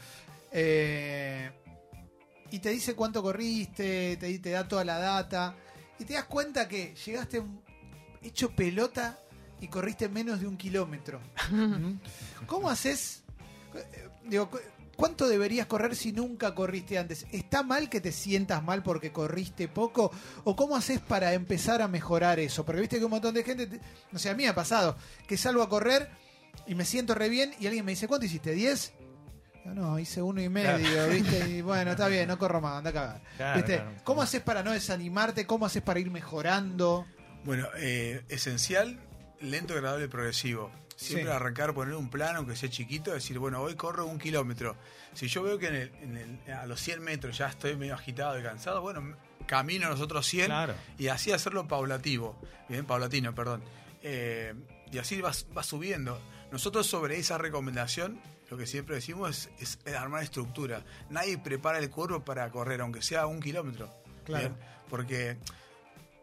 Eh, 0.52 1.52
y 2.52 2.60
te 2.60 2.70
dice 2.70 2.96
cuánto 2.96 3.22
corriste, 3.22 4.18
te, 4.18 4.40
te 4.40 4.50
da 4.52 4.68
toda 4.68 4.84
la 4.86 4.98
data, 5.00 5.56
y 6.00 6.06
te 6.06 6.14
das 6.14 6.26
cuenta 6.26 6.68
que 6.68 6.96
llegaste 7.06 7.44
hecho 8.24 8.52
pelota 8.56 9.20
y 9.60 9.68
corriste 9.68 10.08
menos 10.10 10.40
de 10.40 10.48
un 10.48 10.56
kilómetro. 10.58 11.20
¿Mm? 11.52 11.94
¿Cómo 12.46 12.70
haces? 12.70 13.24
eh, 13.76 14.08
Digo, 14.26 14.50
¿cuánto 14.98 15.30
deberías 15.30 15.68
correr 15.68 15.96
si 15.96 16.12
nunca 16.12 16.54
corriste 16.54 16.98
antes? 16.98 17.26
¿Está 17.32 17.64
mal 17.64 17.90
que 17.90 18.02
te 18.02 18.12
sientas 18.12 18.62
mal 18.62 18.84
porque 18.84 19.14
corriste 19.14 19.70
poco? 19.70 20.12
¿O 20.44 20.56
cómo 20.58 20.76
haces 20.76 21.00
para 21.00 21.32
empezar 21.34 21.82
a 21.82 21.88
mejorar 21.88 22.40
eso? 22.40 22.66
Porque 22.66 22.82
viste 22.82 23.00
que 23.00 23.06
un 23.06 23.12
montón 23.12 23.34
de 23.34 23.44
gente, 23.46 23.68
te- 23.68 23.80
no 24.12 24.20
sé, 24.20 24.30
a 24.30 24.34
mí 24.36 24.44
me 24.44 24.50
ha 24.50 24.56
pasado, 24.56 24.98
que 25.28 25.38
salgo 25.38 25.62
a 25.64 25.70
correr 25.70 26.10
y 26.66 26.76
me 26.76 26.84
siento 26.84 27.16
re 27.16 27.30
bien 27.30 27.54
y 27.60 27.68
alguien 27.68 27.86
me 27.86 27.92
dice, 27.94 28.08
¿cuánto 28.10 28.26
hiciste? 28.26 28.54
¿10? 28.54 28.92
Yo, 29.66 29.74
no, 29.74 30.00
hice 30.00 30.22
uno 30.22 30.42
y 30.42 30.50
medio, 30.50 31.08
¿viste? 31.10 31.48
Y 31.50 31.62
bueno, 31.62 31.92
está 31.92 32.08
bien, 32.08 32.28
no 32.28 32.38
corro 32.38 32.60
más, 32.62 32.78
anda 32.80 32.90
a 32.90 32.94
cagar. 32.94 33.22
Claro, 33.38 33.58
¿Viste? 33.58 33.76
claro. 33.76 33.92
¿Cómo 34.04 34.22
haces 34.22 34.42
para 34.42 34.64
no 34.64 34.72
desanimarte? 34.72 35.46
¿Cómo 35.46 35.66
haces 35.66 35.84
para 35.84 36.00
ir 36.00 36.10
mejorando? 36.10 37.06
Bueno, 37.44 37.68
eh, 37.78 38.24
esencial, 38.30 39.00
lento, 39.40 39.74
agradable 39.76 40.06
y 40.06 40.08
progresivo. 40.08 40.72
Siempre 40.98 41.30
Sí. 41.32 41.36
arrancar, 41.36 41.74
poner 41.74 41.94
un 41.96 42.10
plano, 42.10 42.40
aunque 42.40 42.56
sea 42.56 42.70
chiquito, 42.70 43.14
decir, 43.14 43.38
bueno, 43.40 43.62
hoy 43.62 43.76
corro 43.76 44.06
un 44.08 44.18
kilómetro. 44.20 44.76
Si 45.14 45.28
yo 45.28 45.44
veo 45.44 45.58
que 45.60 45.68
en 45.68 45.76
el- 45.76 45.92
en 46.02 46.18
el- 46.48 46.52
a 46.54 46.66
los 46.66 46.82
100 46.82 47.02
metros 47.02 47.38
ya 47.38 47.48
estoy 47.48 47.76
medio 47.78 47.94
agitado 47.94 48.38
y 48.40 48.44
cansado, 48.44 48.82
bueno, 48.82 49.16
camino 49.46 49.86
a 49.88 49.90
los 49.92 50.02
otros 50.02 50.26
100 50.26 50.48
Claro. 50.48 50.74
y 50.98 51.08
así 51.10 51.32
hacerlo 51.32 51.68
paulatativo, 51.68 52.36
bien, 52.68 52.86
paulatino, 52.86 53.34
perdón. 53.36 53.62
Eh, 54.02 54.54
y 54.92 54.98
así 54.98 55.22
vas, 55.22 55.46
vas 55.54 55.68
subiendo. 55.68 56.20
Nosotros 56.52 56.88
sobre 56.88 57.18
esa 57.20 57.38
recomendación, 57.38 58.20
lo 58.50 58.58
que 58.58 58.66
siempre 58.66 58.96
decimos 58.96 59.50
es, 59.60 59.78
es 59.86 59.94
armar 59.96 60.24
estructura. 60.24 60.84
Nadie 61.12 61.38
prepara 61.38 61.78
el 61.78 61.90
cuerpo 61.92 62.26
para 62.26 62.50
correr, 62.50 62.82
aunque 62.82 63.02
sea 63.04 63.28
un 63.28 63.40
kilómetro. 63.40 63.94
Claro. 64.26 64.50
Bien, 64.50 64.58
Porque 64.90 65.38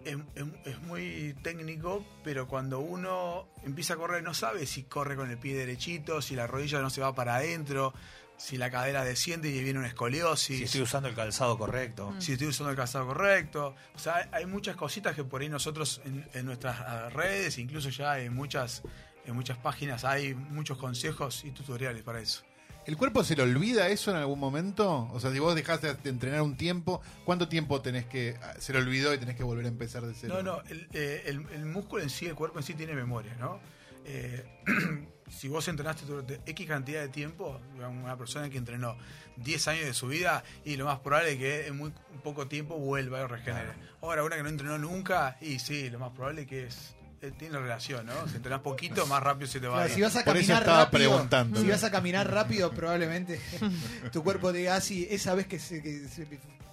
es, 0.04 0.16
es- 0.34 0.66
es 0.66 0.82
muy 0.82 1.34
técnico, 1.42 2.04
pero 2.22 2.46
cuando 2.48 2.80
uno 2.80 3.48
empieza 3.64 3.94
a 3.94 3.96
correr 3.96 4.22
no 4.22 4.34
sabe 4.34 4.66
si 4.66 4.84
corre 4.84 5.16
con 5.16 5.30
el 5.30 5.38
pie 5.38 5.56
derechito, 5.56 6.20
si 6.22 6.34
la 6.36 6.46
rodilla 6.46 6.80
no 6.80 6.90
se 6.90 7.00
va 7.00 7.14
para 7.14 7.36
adentro, 7.36 7.92
si 8.36 8.56
la 8.58 8.70
cadera 8.70 9.04
desciende 9.04 9.48
y 9.48 9.62
viene 9.62 9.78
una 9.78 9.88
escoliosis. 9.88 10.58
Si 10.58 10.64
estoy 10.64 10.82
usando 10.82 11.08
el 11.08 11.14
calzado 11.14 11.56
correcto. 11.56 12.14
si 12.18 12.32
estoy 12.32 12.48
usando 12.48 12.70
el 12.70 12.76
calzado 12.76 13.06
correcto. 13.06 13.74
O 13.94 13.98
sea, 13.98 14.16
hay- 14.16 14.28
hay 14.32 14.46
muchas 14.46 14.76
cositas 14.76 15.14
que 15.14 15.22
por 15.24 15.40
ahí 15.40 15.48
nosotros 15.48 16.00
en, 16.04 16.26
en 16.34 16.44
nuestras 16.46 16.80
ah, 16.80 17.08
redes, 17.10 17.58
incluso 17.58 17.90
ya 17.90 18.18
en 18.18 18.34
muchas, 18.34 18.82
en 19.24 19.34
muchas 19.34 19.56
páginas, 19.58 20.04
hay 20.04 20.34
muchos 20.34 20.78
consejos 20.78 21.44
y 21.44 21.52
tutoriales 21.52 22.02
para 22.02 22.20
eso. 22.20 22.42
¿El 22.86 22.96
cuerpo 22.98 23.24
se 23.24 23.34
le 23.34 23.42
olvida 23.42 23.88
eso 23.88 24.10
en 24.10 24.18
algún 24.18 24.38
momento? 24.38 25.08
O 25.12 25.18
sea, 25.20 25.30
si 25.32 25.38
vos 25.38 25.54
dejaste 25.54 25.94
de 25.94 26.10
entrenar 26.10 26.42
un 26.42 26.56
tiempo, 26.56 27.00
¿cuánto 27.24 27.48
tiempo 27.48 27.80
tenés 27.80 28.04
que... 28.06 28.36
ah, 28.42 28.54
se 28.58 28.72
le 28.74 28.78
olvidó 28.80 29.14
y 29.14 29.18
tenés 29.18 29.36
que 29.36 29.42
volver 29.42 29.64
a 29.64 29.68
empezar 29.68 30.04
de 30.04 30.12
cero? 30.14 30.34
No, 30.36 30.42
no, 30.42 30.62
el, 30.68 30.86
eh, 30.92 31.22
el- 31.26 31.46
el 31.54 31.64
músculo 31.64 32.02
en 32.02 32.10
sí, 32.10 32.26
el 32.26 32.34
cuerpo 32.34 32.58
en 32.58 32.64
sí 32.64 32.74
tiene 32.74 32.94
memoria, 32.94 33.34
¿no? 33.40 33.58
Eh, 34.04 34.44
si 35.30 35.48
vos 35.48 35.66
entrenaste 35.68 36.04
durante 36.04 36.40
X 36.44 36.66
cantidad 36.68 37.00
de 37.00 37.08
tiempo, 37.08 37.58
una 37.78 38.18
persona 38.18 38.50
que 38.50 38.58
entrenó 38.58 38.98
10 39.38 39.68
años 39.68 39.84
de 39.86 39.94
su 39.94 40.06
vida, 40.08 40.44
y 40.66 40.76
lo 40.76 40.84
más 40.84 40.98
probable 41.00 41.32
es 41.32 41.38
que 41.38 41.66
en 41.68 41.78
muy 41.78 41.90
poco 42.22 42.46
tiempo 42.48 42.76
vuelva 42.78 43.22
y 43.22 43.26
regenere. 43.26 43.72
Ahora, 44.02 44.24
una 44.24 44.36
que 44.36 44.42
no 44.42 44.50
entrenó 44.50 44.76
nunca, 44.76 45.38
y 45.40 45.58
sí, 45.58 45.88
lo 45.88 45.98
más 45.98 46.10
probable 46.10 46.42
es 46.42 46.48
que 46.48 46.66
es, 46.66 46.94
tiene 47.32 47.58
relación, 47.58 48.06
¿no? 48.06 48.12
Si 48.28 48.36
entrenás 48.36 48.60
poquito, 48.60 49.06
más 49.06 49.22
rápido 49.22 49.46
se 49.48 49.60
te 49.60 49.66
va 49.66 49.74
a 49.74 49.76
Claro, 49.78 49.88
ir. 49.90 49.94
si 49.94 50.02
vas 50.02 50.16
a 50.16 50.24
Por 50.24 50.36
eso 50.36 50.46
caminar 50.46 50.62
estaba 50.62 50.84
rápido, 50.84 51.10
preguntando. 51.10 51.60
si 51.60 51.68
vas 51.68 51.84
a 51.84 51.90
caminar 51.90 52.30
rápido, 52.30 52.70
probablemente 52.72 53.40
tu 54.12 54.22
cuerpo 54.22 54.52
diga 54.52 54.76
así, 54.76 55.06
esa 55.10 55.34
vez 55.34 55.46
que, 55.46 55.58
se, 55.58 55.82
que 55.82 56.08
se- 56.08 56.26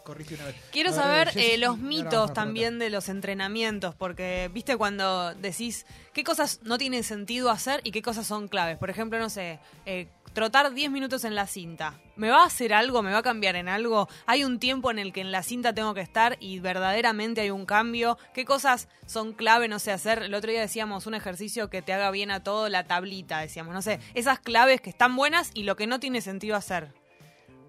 corriste 0.03 0.34
una 0.36 0.46
vez. 0.46 0.55
Quiero 0.72 0.91
saber 0.91 1.29
Jessy, 1.29 1.51
eh, 1.51 1.58
los 1.60 1.77
mitos 1.77 2.34
también 2.34 2.79
de 2.79 2.89
los 2.89 3.08
entrenamientos, 3.08 3.93
porque 3.96 4.50
viste 4.51 4.75
cuando 4.75 5.34
decís 5.36 5.86
qué 6.13 6.24
cosas 6.24 6.60
no 6.63 6.77
tienen 6.79 7.03
sentido 7.03 7.51
hacer 7.51 7.81
y 7.84 7.91
qué 7.91 8.01
cosas 8.01 8.25
son 8.25 8.48
claves. 8.48 8.77
Por 8.79 8.89
ejemplo, 8.89 9.20
no 9.20 9.29
sé, 9.29 9.60
eh, 9.86 10.08
trotar 10.33 10.73
10 10.73 10.89
minutos 10.91 11.23
en 11.25 11.35
la 11.35 11.47
cinta. 11.47 12.00
¿Me 12.15 12.29
va 12.29 12.43
a 12.43 12.45
hacer 12.45 12.73
algo? 12.73 13.01
¿Me 13.01 13.11
va 13.11 13.19
a 13.19 13.23
cambiar 13.23 13.55
en 13.55 13.67
algo? 13.67 14.07
¿Hay 14.25 14.43
un 14.43 14.59
tiempo 14.59 14.91
en 14.91 15.00
el 15.00 15.11
que 15.13 15.21
en 15.21 15.31
la 15.31 15.43
cinta 15.43 15.73
tengo 15.73 15.93
que 15.93 16.01
estar 16.01 16.38
y 16.39 16.59
verdaderamente 16.59 17.41
hay 17.41 17.50
un 17.50 17.65
cambio? 17.65 18.17
¿Qué 18.33 18.45
cosas 18.45 18.88
son 19.05 19.33
clave, 19.33 19.67
no 19.67 19.79
sé, 19.79 19.91
hacer? 19.91 20.23
El 20.23 20.33
otro 20.33 20.51
día 20.51 20.61
decíamos 20.61 21.07
un 21.07 21.15
ejercicio 21.15 21.69
que 21.69 21.81
te 21.81 21.93
haga 21.93 22.11
bien 22.11 22.31
a 22.31 22.43
todo, 22.43 22.69
la 22.69 22.85
tablita, 22.85 23.39
decíamos, 23.39 23.73
no 23.73 23.81
sé, 23.81 24.00
esas 24.13 24.39
claves 24.39 24.81
que 24.81 24.89
están 24.89 25.15
buenas 25.15 25.51
y 25.53 25.63
lo 25.63 25.75
que 25.75 25.88
no 25.88 26.00
tiene 26.00 26.21
sentido 26.21 26.55
hacer. 26.55 26.93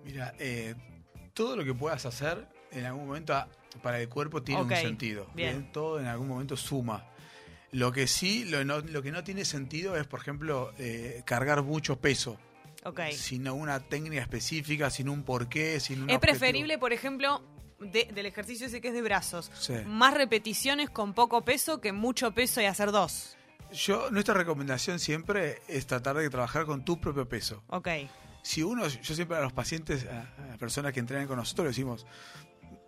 Mira, 0.04 0.34
eh, 0.38 0.74
todo 1.34 1.56
lo 1.56 1.64
que 1.64 1.74
puedas 1.74 2.04
hacer 2.06 2.46
en 2.70 2.84
algún 2.84 3.06
momento 3.06 3.34
a- 3.34 3.48
para 3.82 4.00
el 4.00 4.08
cuerpo 4.08 4.42
tiene 4.42 4.60
un 4.62 4.68
sentido. 4.82 5.26
bien. 5.34 5.72
Todo 5.72 5.98
en 5.98 6.06
algún 6.06 6.28
momento 6.28 6.56
suma. 6.56 7.06
Lo 7.70 7.90
que 7.90 8.06
sí, 8.06 8.44
lo, 8.44 8.62
no- 8.66 8.80
lo 8.80 9.00
que 9.02 9.10
no 9.12 9.24
tiene 9.24 9.46
sentido 9.46 9.96
es, 9.96 10.06
por 10.06 10.20
ejemplo, 10.20 10.72
eh, 10.78 11.22
cargar 11.24 11.62
mucho 11.62 11.98
peso. 11.98 12.36
Ok. 12.84 13.00
Sin 13.12 13.48
una 13.48 13.80
técnica 13.80 14.20
específica, 14.22 14.90
sin 14.90 15.08
un 15.08 15.22
porqué, 15.22 15.78
sin 15.80 16.02
un 16.02 16.10
Es 16.10 16.16
objetivo. 16.16 16.38
preferible, 16.38 16.78
por 16.78 16.92
ejemplo, 16.92 17.42
de- 17.80 18.08
del 18.14 18.26
ejercicio 18.26 18.66
ese 18.66 18.80
que 18.80 18.88
es 18.88 18.94
de 18.94 19.02
brazos. 19.02 19.50
Sí. 19.58 19.74
Más 19.86 20.14
repeticiones 20.14 20.90
con 20.90 21.14
poco 21.14 21.44
peso 21.44 21.80
que 21.80 21.92
mucho 21.92 22.32
peso 22.32 22.60
y 22.60 22.64
hacer 22.64 22.90
dos. 22.92 23.36
Yo, 23.72 24.10
nuestra 24.10 24.34
recomendación 24.34 24.98
siempre 24.98 25.62
es 25.68 25.86
tratar 25.86 26.16
de 26.16 26.28
trabajar 26.28 26.66
con 26.66 26.84
tu 26.84 27.00
propio 27.00 27.28
peso. 27.28 27.62
Ok. 27.68 27.88
Si 28.42 28.62
uno, 28.62 28.86
yo 28.88 29.14
siempre 29.14 29.36
a 29.36 29.40
los 29.40 29.52
pacientes, 29.52 30.04
a, 30.06 30.26
las 30.48 30.58
personas 30.58 30.92
que 30.92 31.00
entrenan 31.00 31.26
con 31.28 31.36
nosotros, 31.36 31.64
le 31.66 31.68
decimos, 31.70 32.04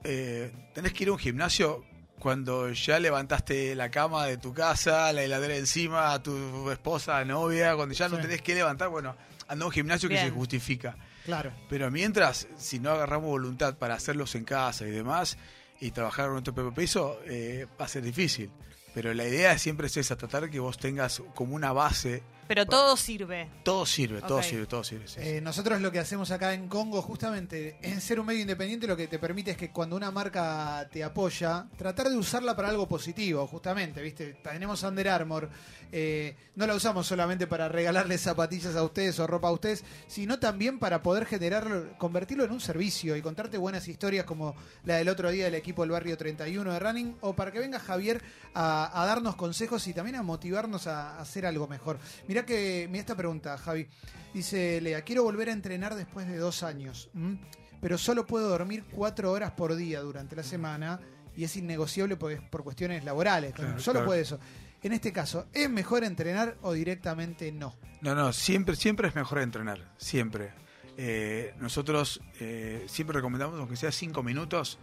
eh, 0.03 0.53
tenés 0.75 0.93
que 0.93 1.05
ir 1.05 1.09
a 1.09 1.13
un 1.13 1.19
gimnasio 1.19 1.85
cuando 2.19 2.71
ya 2.73 2.99
levantaste 2.99 3.75
la 3.75 3.91
cama 3.91 4.27
de 4.27 4.37
tu 4.37 4.53
casa, 4.53 5.13
la 5.13 5.23
heladera 5.23 5.57
encima, 5.57 6.13
a 6.13 6.23
tu 6.23 6.71
esposa, 6.71 7.25
novia, 7.25 7.75
cuando 7.77 7.95
ya 7.95 8.09
no 8.09 8.19
tenés 8.19 8.43
que 8.43 8.55
levantar, 8.55 8.89
bueno, 8.89 9.17
anda 9.49 9.65
a 9.65 9.67
un 9.67 9.73
gimnasio 9.73 10.09
que 10.09 10.19
se 10.19 10.31
justifica. 10.31 10.97
Claro. 11.25 11.53
Pero 11.69 11.91
mientras, 11.91 12.49
si 12.57 12.79
no 12.79 12.91
agarramos 12.91 13.31
voluntad 13.31 13.77
para 13.77 13.95
hacerlos 13.95 14.35
en 14.35 14.45
casa 14.45 14.87
y 14.87 14.91
demás, 14.91 15.39
y 15.81 15.91
trabajar 15.91 16.27
con 16.27 16.35
nuestro 16.35 16.55
propio 16.55 16.75
peso, 16.75 17.19
eh, 17.27 17.67
va 17.81 17.87
a 17.87 17.89
ser 17.89 18.03
difícil. 18.03 18.51
Pero 18.95 19.13
la 19.13 19.25
idea 19.25 19.59
siempre 19.59 19.89
es 19.89 19.97
esa, 19.97 20.17
tratar 20.17 20.45
de 20.45 20.51
que 20.51 20.61
vos 20.61 20.79
tengas 20.79 21.23
como 21.35 21.55
una 21.55 21.73
base. 21.73 22.23
Pero 22.49 22.67
todo 22.67 22.97
sirve. 22.97 23.49
Todo 23.63 23.87
sirve, 23.87 24.21
todo 24.23 24.39
Ok. 24.39 24.45
sirve, 24.45 24.67
todo 24.67 24.85
sirve. 24.85 25.09
sí, 25.09 25.15
sí. 25.21 25.29
Eh, 25.29 25.41
nosotros 25.41 25.81
lo 25.81 25.91
que 25.91 25.99
hacemos 25.99 26.31
acá 26.31 26.55
en 26.55 26.69
Congo, 26.69 27.03
justamente, 27.03 27.79
en 27.83 28.01
ser 28.01 28.21
un 28.21 28.27
medio 28.27 28.41
independiente, 28.43 28.87
lo 28.87 28.97
que 28.97 29.07
te 29.09 29.19
permite 29.19 29.53
es 29.53 29.57
que 29.57 29.71
cuando 29.71 29.97
una 29.97 30.11
marca 30.11 30.89
te 30.93 31.03
apoya, 31.05 31.67
tratar 31.77 32.09
de 32.09 32.17
usarla 32.17 32.55
para 32.57 32.69
algo 32.69 32.89
positivo, 32.89 33.47
justamente, 33.47 34.03
¿viste? 34.03 34.35
Tenemos 34.43 34.83
Under 34.83 35.09
Armour, 35.09 35.49
eh, 35.93 36.37
no 36.57 36.67
la 36.67 36.75
usamos 36.75 37.07
solamente 37.07 37.47
para 37.47 37.69
regalarles 37.69 38.21
zapatillas 38.21 38.75
a 38.75 38.83
ustedes 38.83 39.19
o 39.21 39.27
ropa 39.27 39.49
a 39.49 39.53
ustedes, 39.53 39.85
sino 40.09 40.39
también 40.39 40.79
para 40.79 41.03
poder 41.03 41.25
generar, 41.27 41.95
convertirlo 41.99 42.45
en 42.45 42.51
un 42.53 42.61
servicio 42.61 43.17
y 43.17 43.23
contarte 43.23 43.59
buenas 43.59 43.87
historias 43.89 44.25
como 44.25 44.55
la 44.85 44.97
del 44.97 45.09
otro 45.09 45.31
día 45.31 45.45
del 45.45 45.55
equipo 45.55 45.83
del 45.83 45.93
Barrio 45.93 46.17
31 46.17 46.73
de 46.73 46.79
Running, 46.79 47.17
o 47.21 47.35
para 47.35 47.53
que 47.53 47.61
venga 47.61 47.79
Javier 47.79 48.23
a, 48.55 49.03
a 49.03 49.07
darnos 49.07 49.37
consejos 49.37 49.87
y 49.87 49.93
también 49.95 50.17
a 50.17 50.23
motivarnos 50.23 50.87
a, 50.87 51.17
a 51.17 51.21
hacer 51.21 51.47
algo 51.47 51.69
mejor. 51.69 51.99
Mirá 52.27 52.34
que, 52.43 52.88
mira 52.91 53.00
esta 53.00 53.17
pregunta, 53.17 53.57
Javi. 53.57 53.87
Dice 54.33 54.81
Lea, 54.81 55.03
quiero 55.03 55.23
volver 55.23 55.49
a 55.49 55.53
entrenar 55.53 55.95
después 55.95 56.26
de 56.26 56.37
dos 56.37 56.64
años, 56.64 57.09
¿m? 57.14 57.38
pero 57.81 57.97
solo 57.99 58.26
puedo 58.26 58.49
dormir 58.49 58.85
cuatro 58.91 59.31
horas 59.31 59.53
por 59.53 59.76
día 59.76 60.00
durante 60.00 60.35
la 60.35 60.43
semana 60.43 60.99
y 61.37 61.45
es 61.45 61.57
innegociable 61.57 62.19
es 62.33 62.41
por 62.41 62.64
cuestiones 62.64 63.05
laborales. 63.05 63.55
Claro, 63.55 63.79
solo 63.79 64.00
claro. 64.00 64.07
puede 64.07 64.23
eso. 64.23 64.41
En 64.83 64.93
este 64.93 65.12
caso, 65.12 65.47
¿es 65.53 65.71
mejor 65.71 66.03
entrenar 66.03 66.57
o 66.62 66.73
directamente 66.73 67.50
no? 67.53 67.75
No, 68.00 68.14
no, 68.14 68.33
siempre, 68.33 68.76
siempre 68.76 69.09
es 69.09 69.14
mejor 69.14 69.38
entrenar, 69.38 69.93
siempre. 69.97 70.53
Eh, 70.97 71.55
nosotros 71.59 72.21
eh, 72.41 72.85
siempre 72.88 73.17
recomendamos, 73.17 73.59
aunque 73.59 73.76
sea 73.76 73.93
cinco 73.93 74.23
minutos 74.23 74.79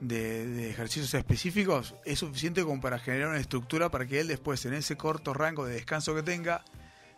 de, 0.00 0.46
de 0.46 0.70
ejercicios 0.70 1.12
específicos, 1.14 1.94
es 2.04 2.20
suficiente 2.20 2.62
como 2.62 2.80
para 2.80 2.98
generar 2.98 3.28
una 3.28 3.40
estructura 3.40 3.90
para 3.90 4.06
que 4.06 4.20
él 4.20 4.28
después, 4.28 4.64
en 4.64 4.74
ese 4.74 4.96
corto 4.96 5.34
rango 5.34 5.66
de 5.66 5.74
descanso 5.74 6.14
que 6.14 6.22
tenga, 6.22 6.64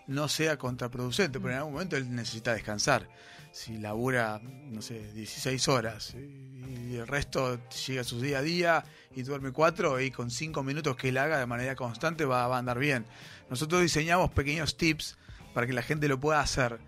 no 0.07 0.29
sea 0.29 0.57
contraproducente, 0.59 1.41
pero 1.41 1.53
en 1.53 1.59
algún 1.59 1.73
momento 1.75 1.97
él 1.97 2.15
necesita 2.15 2.53
descansar. 2.55 3.09
Si 3.53 3.79
labura, 3.79 4.41
no 4.43 4.83
sé, 4.83 5.13
16 5.13 5.69
horas 5.69 6.15
y 6.15 6.97
el 6.97 7.07
resto 7.07 7.61
llega 7.87 8.01
a 8.01 8.05
su 8.05 8.21
día 8.21 8.39
a 8.39 8.43
día 8.43 8.85
y 9.15 9.23
duerme 9.23 9.53
cuatro 9.53 10.01
y 10.01 10.11
con 10.11 10.31
cinco 10.31 10.65
minutos 10.65 10.97
que 10.97 11.11
él 11.11 11.19
haga 11.19 11.39
de 11.39 11.47
manera 11.47 11.77
constante 11.77 12.25
va, 12.25 12.49
va 12.49 12.57
a 12.57 12.59
andar 12.59 12.79
bien. 12.81 13.07
Nosotros 13.49 13.81
diseñamos 13.83 14.31
pequeños 14.31 14.77
tips 14.77 15.17
para 15.55 15.69
que 15.69 15.73
la 15.73 15.83
gente 15.83 16.09
lo 16.09 16.19
pueda 16.19 16.41
hacer, 16.41 16.81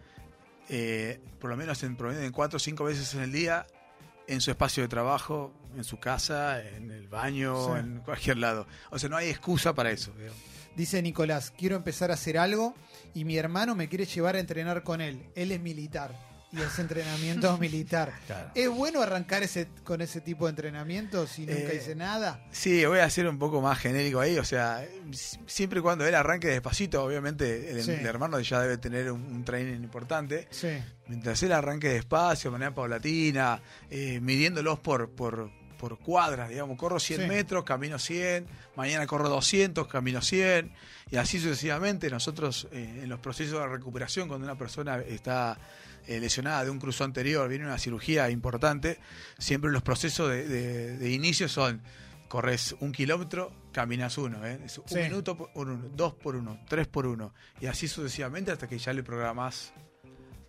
eh, 0.69 1.21
por 1.41 1.51
lo 1.51 1.57
menos 1.57 1.83
en 1.85 1.97
promedio 1.97 2.21
de 2.23 2.33
cuatro 2.33 2.57
o 2.57 2.61
cinco 2.61 2.85
veces 2.85 3.15
en 3.15 3.21
el 3.23 3.31
día, 3.33 3.67
en 4.27 4.41
su 4.41 4.51
espacio 4.51 4.83
de 4.83 4.89
trabajo, 4.89 5.53
en 5.77 5.85
su 5.85 5.99
casa, 6.01 6.61
en 6.67 6.91
el 6.91 7.07
baño, 7.07 7.75
Sí. 7.75 7.81
en 7.81 8.01
cualquier 8.01 8.39
lado. 8.39 8.67
O 8.91 8.99
sea, 8.99 9.09
no 9.09 9.17
hay 9.17 9.29
excusa 9.29 9.73
para 9.75 9.93
eso. 9.93 10.13
digamos. 10.19 10.37
Dice 10.75 11.01
Nicolás, 11.01 11.53
quiero 11.57 11.77
empezar 11.77 12.11
a 12.11 12.15
hacer 12.15 12.37
algo 12.39 12.75
y 13.19 13.25
mi 13.25 13.37
hermano 13.39 13.75
me 13.75 13.89
quiere 13.89 14.05
llevar 14.05 14.37
a 14.37 14.41
entrenar 14.41 14.83
con 14.83 15.01
él. 15.01 15.27
Él 15.35 15.51
es 15.53 15.61
militar 15.61 16.13
y 16.53 16.61
es 16.61 16.79
entrenamiento 16.79 17.57
militar. 17.59 18.13
Claro. 18.27 18.51
¿Es 18.55 18.69
bueno 18.69 19.03
arrancar 19.03 19.43
ese, 19.43 19.69
con 19.85 20.01
ese 20.01 20.21
tipo 20.21 20.45
de 20.47 20.51
entrenamiento 20.51 21.27
si 21.27 21.47
nunca 21.47 21.73
Eh, 21.73 21.81
hice 21.83 21.95
nada? 21.95 22.47
Sí, 22.53 22.85
voy 22.85 23.01
a 23.01 23.11
ser 23.11 23.27
un 23.27 23.39
poco 23.39 23.61
más 23.61 23.79
genérico 23.79 24.21
ahí, 24.21 24.39
o 24.39 24.45
sea, 24.45 24.87
si- 25.13 25.39
siempre 25.47 25.81
y 25.81 25.83
cuando 25.83 26.07
él 26.07 26.15
arranque 26.15 26.49
despacito, 26.49 27.03
obviamente 27.03 27.71
el, 27.71 27.83
Sí. 27.83 27.91
el 27.93 28.07
hermano 28.07 28.39
ya 28.41 28.61
debe 28.61 28.79
tener 28.79 29.11
un, 29.11 29.23
un 29.23 29.45
training 29.45 29.83
importante. 29.83 30.47
Sí. 30.51 30.69
Mientras 31.09 31.43
él 31.43 31.53
arranque 31.53 31.89
despacio, 31.89 32.51
de 32.51 32.53
manera 32.53 32.75
paulatina, 32.75 33.61
eh, 33.91 34.21
midiéndolos 34.21 34.79
por, 34.81 35.11
por, 35.11 35.51
por 35.77 35.99
cuadras, 35.99 36.49
digamos, 36.49 36.77
corro 36.77 36.99
100 37.01 37.23
Sí. 37.23 37.27
metros, 37.29 37.65
camino 37.65 37.99
100, 37.99 38.47
mañana 38.77 39.07
corro 39.07 39.29
200, 39.29 39.87
camino 39.89 40.21
100, 40.23 40.73
y 41.11 41.17
así 41.17 41.39
sucesivamente. 41.39 42.09
Nosotros 42.11 42.69
eh, 42.73 43.01
en 43.03 43.09
los 43.09 43.21
procesos 43.21 43.61
de 43.61 43.67
recuperación, 43.69 44.29
cuando 44.29 44.47
una 44.47 44.57
persona 44.59 44.99
está 44.99 45.59
eh, 46.07 46.21
lesionada 46.21 46.65
de 46.65 46.71
un 46.71 46.79
cruzo 46.79 47.03
anterior, 47.05 47.49
viene 47.49 47.65
una 47.65 47.79
cirugía 47.79 48.31
importante, 48.31 48.99
siempre 49.39 49.71
los 49.73 49.83
procesos 49.83 50.31
de, 50.31 50.47
de- 50.47 50.97
de 50.99 51.11
inicio 51.11 51.49
son, 51.49 51.83
corres 52.29 52.75
un 52.81 52.93
kilómetro, 52.93 53.53
caminas 53.73 54.17
uno, 54.19 54.45
¿eh? 54.47 54.59
Es 54.65 54.79
un 54.79 54.89
Sí. 54.89 54.99
minuto 54.99 55.37
por 55.37 55.51
uno, 55.55 55.81
dos 55.95 56.15
por 56.15 56.35
uno, 56.37 56.59
tres 56.69 56.87
por 56.87 57.07
uno, 57.07 57.35
y 57.61 57.67
así 57.67 57.87
sucesivamente 57.89 58.51
hasta 58.53 58.67
que 58.69 58.79
ya 58.79 58.93
le 58.93 59.03
programás 59.03 59.73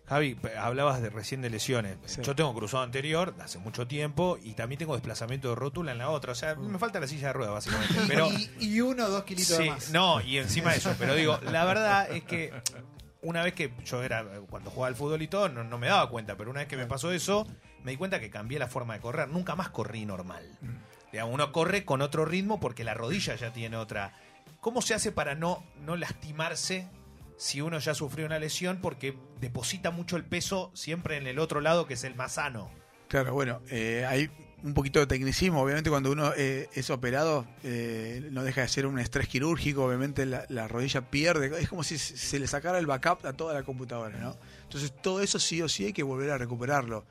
Javi, 0.08 0.38
hablabas 0.58 1.02
de 1.02 1.10
recién 1.10 1.42
de 1.42 1.50
lesiones. 1.50 1.96
Sí. 2.06 2.22
Yo 2.22 2.34
tengo 2.34 2.54
cruzado 2.54 2.82
anterior 2.82 3.34
de 3.36 3.42
hace 3.42 3.58
mucho 3.58 3.86
tiempo 3.86 4.38
y 4.42 4.54
también 4.54 4.78
tengo 4.78 4.94
desplazamiento 4.94 5.50
de 5.50 5.54
rótula 5.56 5.92
en 5.92 5.98
la 5.98 6.08
otra. 6.10 6.32
O 6.32 6.34
sea, 6.34 6.54
me 6.54 6.78
falta 6.78 6.98
la 6.98 7.06
silla 7.06 7.28
de 7.28 7.32
ruedas, 7.34 7.52
básicamente. 7.54 7.94
Pero, 8.08 8.28
y, 8.32 8.50
y 8.58 8.80
uno 8.80 9.04
o 9.04 9.08
dos 9.10 9.24
kilitos 9.24 9.58
de 9.58 9.64
Sí, 9.64 9.70
más. 9.70 9.90
no, 9.90 10.20
y 10.22 10.38
encima 10.38 10.70
de 10.72 10.78
eso. 10.78 10.94
Pero 10.98 11.14
digo, 11.14 11.38
la 11.50 11.64
verdad 11.66 12.10
es 12.10 12.24
que 12.24 12.52
una 13.20 13.42
vez 13.42 13.52
que 13.52 13.72
yo 13.84 14.02
era, 14.02 14.24
cuando 14.48 14.70
jugaba 14.70 14.88
al 14.88 14.96
fútbol 14.96 15.20
y 15.20 15.28
todo, 15.28 15.48
no, 15.48 15.62
no 15.64 15.76
me 15.78 15.88
daba 15.88 16.08
cuenta, 16.08 16.36
pero 16.36 16.50
una 16.50 16.60
vez 16.60 16.68
que 16.68 16.76
me 16.76 16.86
pasó 16.86 17.12
eso, 17.12 17.46
me 17.82 17.90
di 17.90 17.96
cuenta 17.98 18.18
que 18.20 18.30
cambié 18.30 18.58
la 18.58 18.68
forma 18.68 18.94
de 18.94 19.00
correr. 19.00 19.28
Nunca 19.28 19.56
más 19.56 19.68
corrí 19.68 20.06
normal. 20.06 20.58
Digamos, 21.12 21.34
uno 21.34 21.52
corre 21.52 21.84
con 21.84 22.00
otro 22.00 22.24
ritmo 22.24 22.60
porque 22.60 22.84
la 22.84 22.94
rodilla 22.94 23.34
ya 23.34 23.52
tiene 23.52 23.76
otra. 23.76 24.12
¿Cómo 24.60 24.80
se 24.82 24.94
hace 24.94 25.12
para 25.12 25.34
no, 25.34 25.64
no 25.84 25.96
lastimarse 25.96 26.88
si 27.38 27.62
uno 27.62 27.78
ya 27.78 27.94
sufrió 27.94 28.26
una 28.26 28.38
lesión? 28.38 28.80
Porque 28.82 29.16
deposita 29.40 29.90
mucho 29.90 30.16
el 30.16 30.24
peso 30.24 30.70
siempre 30.74 31.16
en 31.16 31.26
el 31.26 31.38
otro 31.38 31.62
lado, 31.62 31.86
que 31.86 31.94
es 31.94 32.04
el 32.04 32.14
más 32.14 32.32
sano. 32.32 32.70
Claro, 33.08 33.32
bueno, 33.32 33.62
eh, 33.70 34.04
hay 34.06 34.30
un 34.62 34.74
poquito 34.74 35.00
de 35.00 35.06
tecnicismo. 35.06 35.62
Obviamente, 35.62 35.88
cuando 35.88 36.10
uno 36.10 36.32
eh, 36.36 36.68
es 36.74 36.90
operado, 36.90 37.46
eh, 37.62 38.28
no 38.30 38.42
deja 38.42 38.62
de 38.62 38.68
ser 38.68 38.86
un 38.86 38.98
estrés 38.98 39.28
quirúrgico. 39.28 39.84
Obviamente, 39.84 40.26
la, 40.26 40.44
la 40.48 40.68
rodilla 40.68 41.10
pierde. 41.10 41.50
Es 41.60 41.68
como 41.68 41.84
si 41.84 41.96
se 41.96 42.38
le 42.38 42.46
sacara 42.46 42.78
el 42.78 42.86
backup 42.86 43.24
a 43.24 43.32
toda 43.32 43.54
la 43.54 43.62
computadora, 43.62 44.18
¿no? 44.18 44.36
Entonces, 44.64 44.92
todo 45.00 45.22
eso 45.22 45.38
sí 45.38 45.62
o 45.62 45.68
sí 45.68 45.86
hay 45.86 45.92
que 45.92 46.02
volver 46.02 46.30
a 46.30 46.38
recuperarlo. 46.38 47.06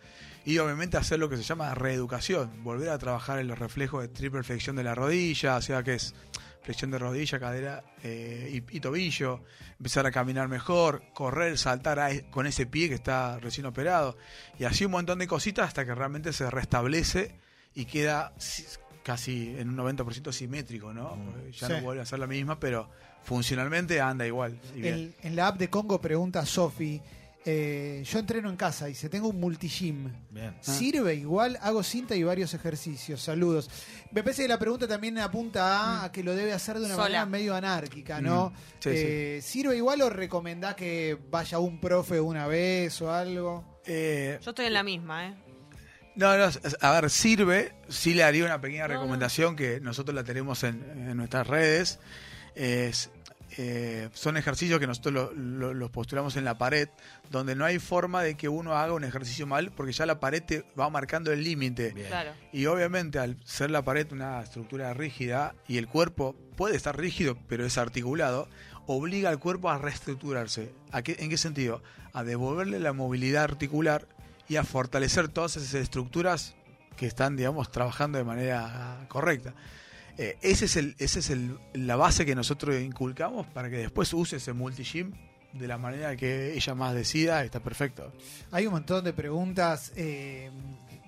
Y 0.45 0.59
obviamente 0.59 0.95
hacer 0.95 1.19
lo 1.19 1.27
que 1.27 1.35
se 1.35 1.43
llama 1.43 1.75
reeducación, 1.75 2.63
volver 2.63 2.89
a 2.89 2.97
trabajar 2.97 3.39
en 3.39 3.47
los 3.47 3.59
reflejos 3.59 4.01
de 4.01 4.07
triple 4.07 4.43
flexión 4.43 4.77
de 4.77 4.83
la 4.83 4.95
rodilla, 4.95 5.57
o 5.57 5.61
sea 5.61 5.83
que 5.83 5.95
es 5.95 6.15
flexión 6.61 6.91
de 6.91 6.97
rodilla, 6.99 7.39
cadera 7.39 7.83
eh, 8.03 8.61
y, 8.71 8.77
y 8.77 8.79
tobillo, 8.79 9.41
empezar 9.77 10.05
a 10.05 10.11
caminar 10.11 10.47
mejor, 10.47 11.03
correr, 11.13 11.57
saltar 11.57 11.99
a- 11.99 12.11
e, 12.11 12.29
con 12.29 12.45
ese 12.47 12.65
pie 12.65 12.89
que 12.89 12.95
está 12.95 13.39
recién 13.39 13.65
operado, 13.65 14.17
y 14.59 14.65
así 14.65 14.83
un 14.85 14.91
montón 14.91 15.19
de 15.19 15.27
cositas 15.27 15.67
hasta 15.67 15.85
que 15.85 15.95
realmente 15.95 16.33
se 16.33 16.49
restablece 16.49 17.35
y 17.73 17.85
queda 17.85 18.33
si- 18.37 18.65
casi 19.03 19.55
en 19.57 19.69
un 19.69 19.75
90% 19.77 20.31
simétrico, 20.33 20.93
¿no? 20.93 21.17
Porque 21.25 21.51
Ya 21.53 21.67
Sí. 21.67 21.73
no 21.73 21.81
vuelve 21.81 22.01
a 22.01 22.05
ser 22.05 22.19
la 22.19 22.27
misma, 22.27 22.59
pero 22.59 22.89
funcionalmente 23.23 24.01
anda 24.01 24.25
igual. 24.27 24.59
El- 24.75 25.15
en 25.21 25.35
la 25.35 25.47
app 25.47 25.57
de 25.57 25.69
Congo 25.69 26.01
pregunta 26.01 26.45
Sofi, 26.45 27.01
eh, 27.45 28.03
yo 28.05 28.19
entreno 28.19 28.49
en 28.49 28.57
casa 28.57 28.89
y 28.89 28.95
se 28.95 29.07
tengo 29.09 29.29
un 29.29 29.39
multigym. 29.39 30.11
Bien. 30.31 30.55
¿Sirve 30.61 31.15
igual? 31.15 31.57
Hago 31.61 31.81
cinta 31.83 32.15
y 32.15 32.23
varios 32.23 32.53
ejercicios. 32.53 33.21
Saludos. 33.21 33.69
Me 34.11 34.21
parece 34.23 34.41
que 34.43 34.47
la 34.49 34.59
pregunta 34.59 34.87
también 34.87 35.17
apunta 35.19 36.01
a, 36.01 36.03
a 36.05 36.11
que 36.11 36.23
lo 36.23 36.35
debe 36.35 36.51
hacer 36.51 36.75
de 36.79 36.85
una 36.85 36.95
Sola. 36.95 37.03
manera 37.05 37.25
medio 37.25 37.55
anárquica, 37.55 38.19
¿no? 38.21 38.49
Mm. 38.49 38.53
Sí, 38.79 38.89
Eh, 38.91 39.39
¿Sirve 39.41 39.77
igual 39.77 40.01
o 40.01 40.09
recomendás 40.09 40.75
que 40.75 41.17
vaya 41.29 41.59
un 41.59 41.79
profe 41.79 42.19
una 42.19 42.47
vez 42.47 43.01
o 43.01 43.13
algo? 43.13 43.79
Eh, 43.85 44.39
Yo 44.43 44.49
estoy 44.51 44.65
en 44.65 44.73
la 44.73 44.83
misma, 44.83 45.27
¿eh? 45.27 45.35
No, 46.15 46.35
no, 46.35 46.49
a 46.81 46.91
ver, 46.99 47.09
sirve. 47.11 47.73
Sí 47.89 48.13
le 48.15 48.23
haría 48.23 48.43
una 48.43 48.59
pequeña 48.59 48.87
No, 48.87 48.93
no. 48.95 48.99
recomendación 49.01 49.55
que 49.55 49.79
nosotros 49.79 50.15
la 50.15 50.23
tenemos 50.23 50.63
en, 50.63 50.83
en 51.09 51.15
nuestras 51.15 51.45
redes. 51.47 51.99
Es, 52.55 53.11
eh, 53.57 54.09
son 54.13 54.35
ejercicios 54.37 54.79
que 54.79 54.87
nosotros 54.87 55.13
lo- 55.13 55.33
lo- 55.33 55.73
los 55.73 55.89
postulamos 55.89 56.35
en 56.35 56.43
la 56.43 56.57
pared, 56.57 56.89
donde 57.31 57.55
no 57.55 57.63
hay 57.65 57.79
forma 57.79 58.21
de 58.21 58.35
que 58.35 58.49
uno 58.49 58.73
haga 58.75 58.93
un 58.93 59.03
ejercicio 59.03 59.47
mal, 59.47 59.71
porque 59.71 59.93
ya 59.93 60.05
la 60.05 60.19
pared 60.19 60.43
te 60.43 60.65
va 60.77 60.89
marcando 60.89 61.31
el 61.31 61.43
límite. 61.43 61.93
Claro. 61.93 62.31
Y 62.51 62.65
obviamente 62.65 63.19
al 63.19 63.37
ser 63.45 63.71
la 63.71 63.81
pared 63.83 64.11
una 64.11 64.41
estructura 64.41 64.93
rígida 64.93 65.55
y 65.67 65.77
el 65.77 65.87
cuerpo 65.87 66.35
puede 66.55 66.75
estar 66.75 66.97
rígido 66.97 67.37
pero 67.47 67.65
es 67.65 67.77
articulado, 67.77 68.49
obliga 68.85 69.29
al 69.29 69.39
cuerpo 69.39 69.69
a 69.69 69.77
reestructurarse. 69.77 70.71
¿A 70.91 71.01
qué- 71.01 71.17
¿En 71.19 71.29
qué 71.29 71.37
sentido? 71.37 71.81
A 72.13 72.23
devolverle 72.23 72.79
la 72.79 72.93
movilidad 72.93 73.43
articular 73.43 74.07
y 74.49 74.55
a 74.57 74.63
fortalecer 74.63 75.27
todas 75.29 75.55
esas 75.57 75.75
estructuras 75.75 76.55
que 76.95 77.05
están, 77.05 77.35
digamos, 77.35 77.69
trabajando 77.71 78.17
de 78.17 78.23
manera 78.23 79.05
correcta. 79.07 79.53
Eh, 80.17 80.37
ese 80.41 80.65
es, 80.65 80.75
el, 80.77 80.95
ese 80.99 81.19
es 81.19 81.29
el, 81.29 81.57
la 81.73 81.95
base 81.95 82.25
que 82.25 82.33
nosotros 82.35 82.79
inculcamos 82.81 83.45
para 83.47 83.69
que 83.69 83.77
después 83.77 84.11
use 84.13 84.37
ese 84.37 84.53
multi-gym 84.53 85.11
de 85.53 85.67
la 85.67 85.77
manera 85.77 86.15
que 86.15 86.53
ella 86.53 86.75
más 86.75 86.93
decida, 86.95 87.43
está 87.43 87.59
perfecto. 87.61 88.11
Hay 88.51 88.65
un 88.65 88.73
montón 88.73 89.03
de 89.03 89.13
preguntas. 89.13 89.91
eh, 89.95 90.49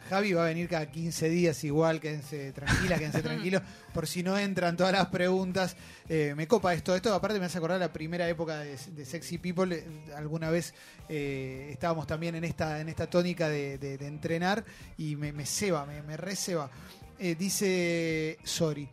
Javi 0.10 0.34
va 0.34 0.44
a 0.46 0.48
venir 0.48 0.68
cada 0.68 0.90
15 0.90 1.30
días 1.30 1.64
igual, 1.64 2.00
quédense 2.00 2.52
tranquila, 2.52 2.98
quédense 2.98 3.22
tranquilos, 3.24 3.62
por 3.94 4.08
si 4.08 4.24
no 4.24 4.40
entran 4.40 4.76
todas 4.76 4.92
las 4.94 5.06
preguntas. 5.08 5.76
Eh, 6.08 6.34
me 6.36 6.48
copa 6.48 6.74
esto, 6.74 6.96
esto 6.96 7.14
aparte 7.14 7.40
me 7.40 7.46
hace 7.46 7.60
acordar 7.60 7.80
la 7.80 7.94
primera 7.94 8.28
época 8.28 8.58
de, 8.60 8.76
de 8.96 9.06
Sexy 9.06 9.38
People, 9.38 9.76
eh, 9.76 9.86
alguna 10.16 10.50
vez 10.50 10.74
eh, 11.10 11.70
estábamos 11.72 12.08
también 12.08 12.34
en 12.34 12.44
esta, 12.44 12.80
en 12.82 12.90
esta 12.90 13.08
tónica 13.08 13.50
de, 13.50 13.78
de- 13.78 13.98
de 14.00 14.08
entrenar 14.08 14.64
y 14.98 15.16
me, 15.16 15.32
me 15.32 15.46
ceba, 15.46 15.86
me, 15.86 16.02
me 16.02 16.18
receba. 16.18 16.72
Eh, 17.20 17.36
dice 17.36 18.38
Sorry. 18.44 18.90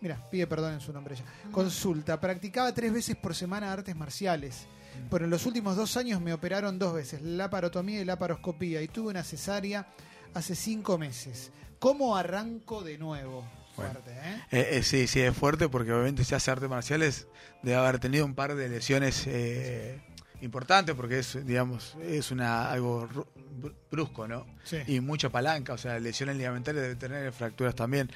Mira, 0.00 0.28
pide 0.30 0.46
perdón 0.46 0.74
en 0.74 0.80
su 0.80 0.92
nombre 0.92 1.14
ella. 1.14 1.24
Consulta, 1.50 2.20
practicaba 2.20 2.72
tres 2.72 2.92
veces 2.92 3.16
por 3.16 3.34
semana 3.34 3.72
artes 3.72 3.96
marciales. 3.96 4.66
Pero 5.10 5.24
en 5.24 5.30
los 5.30 5.46
últimos 5.46 5.76
dos 5.76 5.96
años 5.96 6.20
me 6.20 6.32
operaron 6.32 6.78
dos 6.78 6.94
veces, 6.94 7.22
la 7.22 7.50
parotomía 7.50 8.00
y 8.00 8.04
la 8.04 8.18
paroscopía, 8.18 8.82
y 8.82 8.88
tuve 8.88 9.10
una 9.10 9.22
cesárea 9.22 9.88
hace 10.34 10.54
cinco 10.54 10.98
meses. 10.98 11.50
¿Cómo 11.78 12.16
arranco 12.16 12.82
de 12.82 12.98
nuevo? 12.98 13.44
Fuerte, 13.74 14.10
¿eh? 14.10 14.42
Eh, 14.50 14.68
eh, 14.72 14.82
sí, 14.82 15.06
sí, 15.06 15.20
es 15.20 15.36
fuerte 15.36 15.68
porque 15.68 15.92
obviamente 15.92 16.24
si 16.24 16.34
hace 16.34 16.50
artes 16.50 16.68
marciales 16.68 17.28
debe 17.62 17.76
haber 17.76 18.00
tenido 18.00 18.24
un 18.24 18.34
par 18.34 18.56
de 18.56 18.68
lesiones 18.68 19.24
eh, 19.28 20.00
importantes 20.40 20.94
porque 20.94 21.18
es, 21.20 21.44
digamos, 21.46 21.96
es 22.02 22.30
una 22.30 22.70
algo 22.70 23.08
ru- 23.08 23.26
br- 23.60 23.74
brusco, 23.90 24.28
¿no? 24.28 24.46
Sí. 24.64 24.78
Y 24.86 25.00
mucha 25.00 25.28
palanca, 25.30 25.72
o 25.72 25.78
sea, 25.78 25.98
lesiones 25.98 26.36
ligamentarias 26.36 26.82
debe 26.82 26.94
tener 26.96 27.32
fracturas 27.32 27.74
también. 27.74 28.10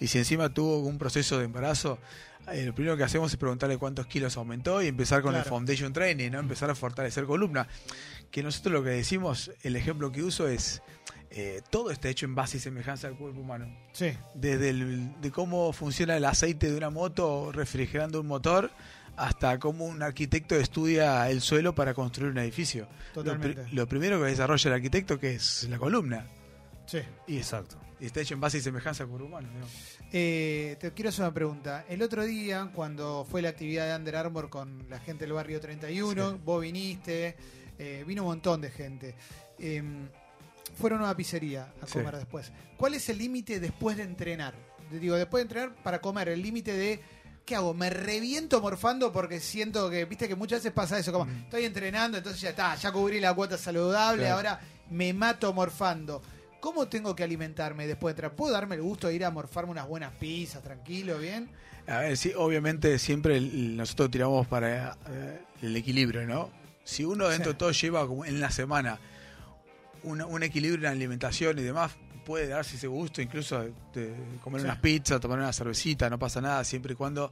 Y 0.00 0.06
si 0.06 0.18
encima 0.18 0.48
tuvo 0.52 0.78
un 0.80 0.98
proceso 0.98 1.38
de 1.38 1.44
embarazo, 1.46 1.98
eh, 2.52 2.64
lo 2.64 2.74
primero 2.74 2.96
que 2.96 3.02
hacemos 3.04 3.32
es 3.32 3.38
preguntarle 3.38 3.78
cuántos 3.78 4.06
kilos 4.06 4.36
aumentó 4.36 4.82
y 4.82 4.88
empezar 4.88 5.22
con 5.22 5.34
el 5.34 5.44
foundation 5.44 5.92
training. 5.92 6.30
¿no? 6.30 6.38
Empezar 6.40 6.70
a 6.70 6.74
fortalecer 6.74 7.24
columna. 7.24 7.66
Que 8.30 8.42
nosotros 8.42 8.72
lo 8.72 8.82
que 8.84 8.90
decimos, 8.90 9.50
el 9.62 9.76
ejemplo 9.76 10.10
que 10.12 10.22
uso 10.22 10.48
es, 10.48 10.82
eh, 11.30 11.62
todo 11.70 11.90
está 11.90 12.08
hecho 12.08 12.26
en 12.26 12.34
base 12.34 12.58
y 12.58 12.60
semejanza 12.60 13.08
al 13.08 13.16
cuerpo 13.16 13.40
humano 13.40 13.66
Sí, 13.92 14.12
desde 14.34 14.70
el, 14.70 15.20
de 15.20 15.30
cómo 15.32 15.72
funciona 15.72 16.16
el 16.16 16.24
aceite 16.24 16.70
de 16.70 16.76
una 16.76 16.90
moto 16.90 17.50
refrigerando 17.52 18.20
un 18.20 18.26
motor 18.28 18.70
hasta 19.16 19.58
cómo 19.58 19.84
un 19.86 20.02
arquitecto 20.02 20.54
estudia 20.56 21.28
el 21.30 21.40
suelo 21.40 21.74
para 21.74 21.94
construir 21.94 22.32
un 22.32 22.38
edificio. 22.38 22.88
Lo, 23.14 23.22
totalmente. 23.24 23.66
lo 23.72 23.86
primero 23.88 24.18
que 24.20 24.26
desarrolla 24.26 24.68
el 24.70 24.74
arquitecto 24.74 25.18
que 25.20 25.34
es 25.34 25.66
la 25.70 25.78
columna 25.78 26.26
Sí. 26.86 26.98
y, 27.26 27.36
Exacto. 27.38 27.76
y 28.00 28.06
está 28.06 28.20
hecho 28.20 28.34
en 28.34 28.40
base 28.40 28.58
y 28.58 28.60
semejanza 28.60 29.06
cuerpo 29.06 29.26
humano. 29.26 29.48
Eh, 30.12 30.76
te 30.80 30.92
quiero 30.92 31.08
hacer 31.08 31.22
una 31.24 31.32
pregunta. 31.34 31.84
El 31.88 32.02
otro 32.02 32.24
día, 32.24 32.70
cuando 32.74 33.26
fue 33.28 33.40
la 33.42 33.48
actividad 33.48 33.86
de 33.88 33.96
Under 33.96 34.16
Armour 34.16 34.50
con 34.50 34.86
la 34.90 34.98
gente 35.00 35.24
del 35.24 35.32
barrio 35.32 35.60
31, 35.60 36.30
Sí. 36.32 36.36
vos 36.44 36.60
viniste, 36.62 37.36
eh, 37.78 38.04
vino 38.06 38.22
un 38.22 38.28
montón 38.28 38.60
de 38.60 38.70
gente. 38.70 39.14
Eh, 39.58 39.82
fueron 40.76 41.00
a 41.00 41.04
una 41.04 41.16
pizzería 41.16 41.72
a 41.80 41.86
Sí. 41.86 41.94
comer 41.98 42.16
después. 42.16 42.52
¿Cuál 42.76 42.94
es 42.94 43.08
el 43.08 43.18
límite 43.18 43.60
después 43.60 43.96
de 43.96 44.02
entrenar? 44.02 44.54
Digo, 44.90 45.16
después 45.16 45.40
de 45.40 45.42
entrenar 45.48 45.74
para 45.82 46.00
comer, 46.00 46.28
el 46.28 46.42
límite 46.42 46.72
de. 46.74 47.00
¿Qué 47.44 47.56
hago? 47.56 47.74
¿Me 47.74 47.90
reviento 47.90 48.60
morfando 48.62 49.12
porque 49.12 49.38
siento 49.38 49.90
que, 49.90 50.06
viste 50.06 50.28
que 50.28 50.34
muchas 50.34 50.60
veces 50.60 50.72
pasa 50.72 50.98
eso, 50.98 51.12
como 51.12 51.26
Mm. 51.26 51.40
estoy 51.44 51.64
entrenando, 51.66 52.16
entonces 52.16 52.40
ya 52.40 52.50
está, 52.50 52.74
ya 52.76 52.90
cubrí 52.90 53.20
la 53.20 53.34
cuota 53.34 53.58
saludable, 53.58 54.22
Claro. 54.22 54.36
ahora 54.36 54.60
me 54.90 55.12
mato 55.12 55.52
morfando. 55.52 56.22
¿Cómo 56.60 56.88
tengo 56.88 57.14
que 57.14 57.22
alimentarme 57.22 57.86
después 57.86 58.14
de 58.14 58.20
entrar? 58.22 58.34
¿Puedo 58.36 58.54
darme 58.54 58.76
el 58.76 58.82
gusto 58.82 59.08
de 59.08 59.14
ir 59.16 59.24
a 59.26 59.30
morfarme 59.30 59.72
unas 59.72 59.86
buenas 59.86 60.12
pizzas, 60.14 60.62
tranquilo, 60.62 61.18
bien? 61.18 61.50
A 61.86 61.98
ver, 61.98 62.16
sí, 62.16 62.32
obviamente 62.34 62.98
siempre 62.98 63.36
el- 63.36 63.76
nosotros 63.76 64.10
tiramos 64.10 64.46
para 64.46 64.96
eh, 65.10 65.40
el 65.60 65.76
equilibrio, 65.76 66.26
¿no? 66.26 66.48
Si 66.82 67.04
uno 67.04 67.28
dentro 67.28 67.50
Sí. 67.50 67.54
de 67.54 67.58
todo 67.58 67.70
lleva 67.72 68.06
como 68.06 68.24
en 68.24 68.40
la 68.40 68.50
semana 68.50 68.98
una- 70.02 70.24
un 70.24 70.42
equilibrio 70.42 70.76
en 70.76 70.82
la 70.84 70.90
alimentación 70.90 71.58
y 71.58 71.62
demás, 71.62 71.92
puede 72.24 72.48
darse 72.48 72.76
ese 72.76 72.86
gusto 72.86 73.20
incluso 73.22 73.60
de, 73.60 73.72
de 73.94 74.14
comer 74.42 74.60
Sí. 74.62 74.64
unas 74.66 74.78
pizzas, 74.78 75.20
tomar 75.20 75.38
una 75.38 75.52
cervecita, 75.52 76.08
no 76.10 76.18
pasa 76.18 76.40
nada, 76.40 76.64
siempre 76.64 76.94
y 76.94 76.96
cuando 76.96 77.30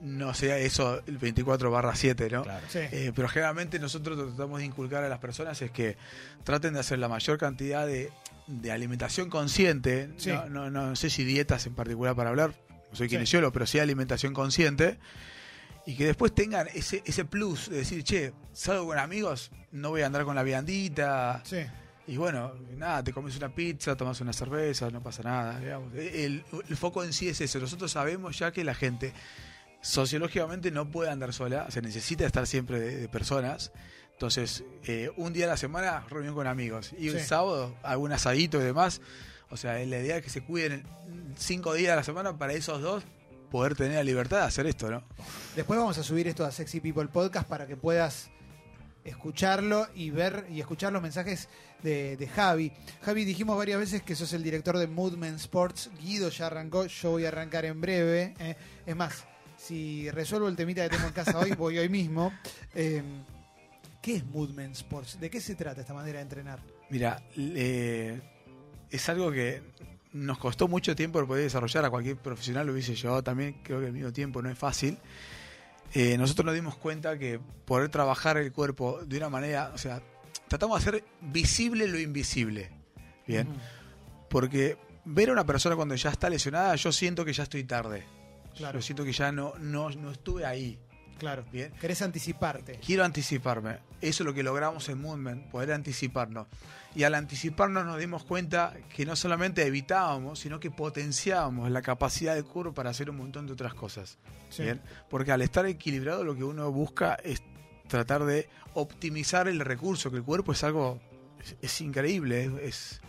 no 0.00 0.34
sea 0.34 0.58
eso 0.58 1.00
el 1.06 1.16
24 1.18 1.70
barra 1.70 1.94
7, 1.94 2.28
¿no? 2.30 2.42
Claro. 2.42 2.66
Sí. 2.68 2.80
Eh, 2.80 3.12
pero 3.14 3.28
generalmente 3.28 3.78
nosotros 3.78 4.18
tratamos 4.34 4.58
de 4.58 4.66
inculcar 4.66 5.04
a 5.04 5.08
las 5.08 5.18
personas 5.20 5.60
es 5.62 5.70
que 5.70 5.96
traten 6.42 6.74
de 6.74 6.80
hacer 6.80 6.98
la 6.98 7.08
mayor 7.08 7.38
cantidad 7.38 7.86
de, 7.86 8.10
de 8.46 8.72
alimentación 8.72 9.30
consciente, 9.30 10.10
Sí. 10.18 10.30
no, 10.30 10.48
no, 10.48 10.70
no 10.70 10.96
sé 10.96 11.08
si 11.08 11.24
dietas 11.24 11.66
en 11.66 11.74
particular 11.74 12.14
para 12.14 12.30
hablar, 12.30 12.52
no 12.90 12.96
soy 12.96 13.08
Sí. 13.08 13.14
kinesiólogo, 13.14 13.52
pero 13.52 13.66
sí 13.66 13.78
alimentación 13.78 14.34
consciente, 14.34 14.98
y 15.86 15.96
que 15.96 16.06
después 16.06 16.34
tengan 16.34 16.66
ese, 16.74 17.02
ese 17.06 17.24
plus 17.24 17.68
de 17.70 17.76
decir, 17.78 18.04
che, 18.04 18.32
salgo 18.52 18.86
con 18.86 18.98
amigos, 18.98 19.50
no 19.70 19.90
voy 19.90 20.02
a 20.02 20.06
andar 20.06 20.24
con 20.24 20.34
la 20.34 20.42
viandita, 20.42 21.42
Sí. 21.44 21.58
Y 22.06 22.16
bueno, 22.16 22.52
nada, 22.76 23.02
te 23.02 23.12
comes 23.12 23.36
una 23.36 23.48
pizza, 23.54 23.96
tomas 23.96 24.20
una 24.20 24.32
cerveza, 24.32 24.90
no 24.90 25.02
pasa 25.02 25.22
nada. 25.22 25.58
digamos. 25.58 25.94
El, 25.94 26.44
el 26.68 26.76
foco 26.76 27.02
en 27.04 27.12
sí 27.12 27.28
es 27.28 27.40
eso. 27.40 27.58
Nosotros 27.58 27.90
sabemos 27.92 28.38
ya 28.38 28.52
que 28.52 28.62
la 28.64 28.74
gente 28.74 29.12
sociológicamente 29.80 30.70
no 30.70 30.90
puede 30.90 31.10
andar 31.10 31.32
sola, 31.32 31.70
se 31.70 31.82
necesita 31.82 32.26
estar 32.26 32.46
siempre 32.46 32.80
de, 32.80 32.96
de 32.96 33.08
personas. 33.08 33.72
Entonces, 34.12 34.64
eh, 34.84 35.10
un 35.16 35.32
día 35.32 35.46
a 35.46 35.48
la 35.48 35.56
semana, 35.56 36.04
reunión 36.08 36.34
con 36.34 36.46
amigos. 36.46 36.92
Y 36.98 37.10
Sí. 37.10 37.18
sábado, 37.20 37.74
algún 37.82 38.12
asadito 38.12 38.60
y 38.60 38.64
demás. 38.64 39.00
O 39.50 39.56
sea, 39.56 39.74
la 39.74 39.98
idea 40.00 40.16
es 40.18 40.24
que 40.24 40.30
se 40.30 40.42
cuiden 40.42 40.84
cinco 41.36 41.74
días 41.74 41.92
a 41.92 41.96
la 41.96 42.04
semana 42.04 42.38
para 42.38 42.52
esos 42.54 42.80
dos 42.80 43.02
poder 43.50 43.74
tener 43.76 43.94
la 43.96 44.04
libertad 44.04 44.38
de 44.38 44.44
hacer 44.44 44.66
esto, 44.66 44.90
¿no? 44.90 45.02
Después 45.54 45.78
vamos 45.78 45.98
a 45.98 46.02
subir 46.02 46.26
esto 46.28 46.44
a 46.44 46.50
Sexy 46.50 46.80
People 46.80 47.06
Podcast 47.08 47.46
para 47.48 47.66
que 47.66 47.76
puedas 47.76 48.30
escucharlo 49.04 49.86
y 49.94 50.10
ver 50.10 50.46
y 50.50 50.60
escuchar 50.60 50.92
los 50.92 51.02
mensajes 51.02 51.48
de, 51.82 52.16
de 52.16 52.26
Javi. 52.26 52.72
Javi, 53.02 53.24
dijimos 53.24 53.56
varias 53.56 53.78
veces 53.78 54.02
que 54.02 54.14
sos 54.16 54.32
el 54.32 54.42
director 54.42 54.78
de 54.78 54.86
Moodman 54.86 55.34
Sports. 55.34 55.90
Guido 56.00 56.30
ya 56.30 56.46
arrancó, 56.46 56.86
yo 56.86 57.10
voy 57.12 57.24
a 57.24 57.28
arrancar 57.28 57.64
en 57.64 57.80
breve. 57.80 58.34
¿eh? 58.40 58.56
Es 58.86 58.96
más, 58.96 59.24
si 59.56 60.10
resuelvo 60.10 60.48
el 60.48 60.56
temita 60.56 60.82
que 60.82 60.96
tengo 60.96 61.06
en 61.06 61.12
casa 61.12 61.38
hoy, 61.38 61.52
voy 61.58 61.78
hoy 61.78 61.88
mismo. 61.88 62.32
Eh, 62.74 63.02
¿Qué 64.00 64.16
es 64.16 64.24
Moodman 64.26 64.72
Sports? 64.72 65.18
¿De 65.20 65.30
qué 65.30 65.40
se 65.40 65.54
trata 65.54 65.80
esta 65.80 65.94
manera 65.94 66.18
de 66.18 66.22
entrenar? 66.22 66.60
Mira, 66.90 67.22
es 67.34 69.08
algo 69.08 69.32
que 69.32 69.62
nos 70.12 70.38
costó 70.38 70.68
mucho 70.68 70.94
tiempo 70.94 71.18
el 71.20 71.26
poder 71.26 71.44
desarrollar. 71.44 71.84
A 71.86 71.90
cualquier 71.90 72.16
profesional 72.16 72.66
lo 72.66 72.72
hubiese 72.72 72.94
llevado 72.94 73.22
también, 73.22 73.56
creo 73.62 73.80
que 73.80 73.86
al 73.86 73.92
mismo 73.92 74.12
tiempo 74.12 74.42
no 74.42 74.50
es 74.50 74.58
fácil. 74.58 74.98
Eh, 75.94 76.18
nosotros 76.18 76.46
nos 76.46 76.54
dimos 76.56 76.76
cuenta 76.76 77.16
que 77.18 77.38
poder 77.64 77.88
trabajar 77.88 78.36
el 78.36 78.52
cuerpo 78.52 79.00
de 79.04 79.16
una 79.16 79.28
manera, 79.28 79.70
o 79.72 79.78
sea, 79.78 80.02
tratamos 80.48 80.82
de 80.84 80.88
hacer 80.88 81.04
visible 81.20 81.86
lo 81.86 81.98
invisible. 82.00 82.72
Bien, 83.26 83.48
porque 84.28 84.76
ver 85.04 85.30
a 85.30 85.32
una 85.32 85.46
persona 85.46 85.76
cuando 85.76 85.94
ya 85.94 86.10
está 86.10 86.28
lesionada, 86.28 86.74
yo 86.74 86.92
siento 86.92 87.24
que 87.24 87.32
ya 87.32 87.44
estoy 87.44 87.64
tarde. 87.64 88.04
Claro. 88.56 88.80
Yo 88.80 88.82
siento 88.82 89.04
que 89.04 89.12
ya 89.12 89.32
no, 89.32 89.54
no, 89.58 89.88
no 89.90 90.10
estuve 90.10 90.44
ahí. 90.44 90.78
Claro. 91.18 91.44
Bien. 91.52 91.72
Querés 91.80 92.02
anticiparte. 92.02 92.78
Quiero 92.84 93.04
anticiparme. 93.04 93.78
Eso 94.00 94.22
es 94.22 94.26
lo 94.26 94.34
que 94.34 94.42
logramos 94.42 94.88
en 94.88 95.00
Movement, 95.00 95.46
poder 95.50 95.72
anticiparnos. 95.72 96.46
Y 96.94 97.02
al 97.04 97.14
anticiparnos 97.14 97.84
nos 97.86 97.98
dimos 97.98 98.24
cuenta 98.24 98.74
que 98.94 99.04
no 99.06 99.16
solamente 99.16 99.66
evitábamos, 99.66 100.38
sino 100.38 100.60
que 100.60 100.70
potenciábamos 100.70 101.70
la 101.70 101.82
capacidad 101.82 102.34
del 102.34 102.44
cuerpo 102.44 102.72
para 102.74 102.90
hacer 102.90 103.10
un 103.10 103.16
montón 103.16 103.46
de 103.46 103.52
otras 103.52 103.74
cosas. 103.74 104.18
Sí. 104.50 104.62
Bien. 104.64 104.80
Porque 105.10 105.32
al 105.32 105.42
estar 105.42 105.66
equilibrado 105.66 106.22
lo 106.24 106.36
que 106.36 106.44
uno 106.44 106.70
busca 106.70 107.14
es 107.24 107.42
tratar 107.88 108.24
de 108.24 108.48
optimizar 108.74 109.48
el 109.48 109.60
recurso, 109.60 110.10
que 110.10 110.18
el 110.18 110.22
cuerpo 110.22 110.52
es 110.52 110.62
algo, 110.64 111.00
es, 111.42 111.56
es 111.62 111.80
increíble, 111.80 112.44
es, 112.44 112.52
es- 112.62 113.00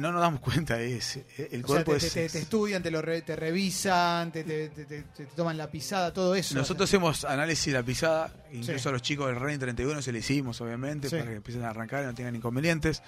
no 0.00 0.12
nos 0.12 0.20
damos 0.20 0.40
cuenta, 0.40 0.80
es, 0.80 1.16
el 1.38 1.64
O 1.64 1.68
sea, 1.68 1.84
cuerpo 1.84 1.92
te, 1.94 1.98
te- 2.00 2.06
es... 2.06 2.12
te- 2.12 2.24
es- 2.26 2.32
te 2.32 2.38
estudian, 2.40 2.82
te 2.82 2.90
lo 2.90 3.02
re- 3.02 3.22
te 3.22 3.36
revisan, 3.36 4.32
te, 4.32 4.44
te- 4.44 5.04
toman 5.34 5.56
la 5.56 5.70
pisada, 5.70 6.12
todo 6.12 6.34
eso. 6.34 6.54
Nosotros 6.54 6.88
hacemos 6.88 7.24
análisis 7.24 7.66
de 7.66 7.72
la 7.72 7.82
pisada, 7.82 8.32
incluso 8.52 8.78
Sí. 8.78 8.88
a 8.88 8.92
los 8.92 9.02
chicos 9.02 9.26
del 9.26 9.36
Running 9.36 9.58
31 9.58 10.02
se 10.02 10.12
le 10.12 10.18
hicimos, 10.20 10.60
obviamente, 10.60 11.08
Sí. 11.08 11.16
para 11.16 11.30
que 11.30 11.36
empiecen 11.36 11.64
a 11.64 11.70
arrancar 11.70 12.02
y 12.02 12.06
no 12.06 12.14
tengan 12.14 12.36
inconvenientes. 12.36 13.02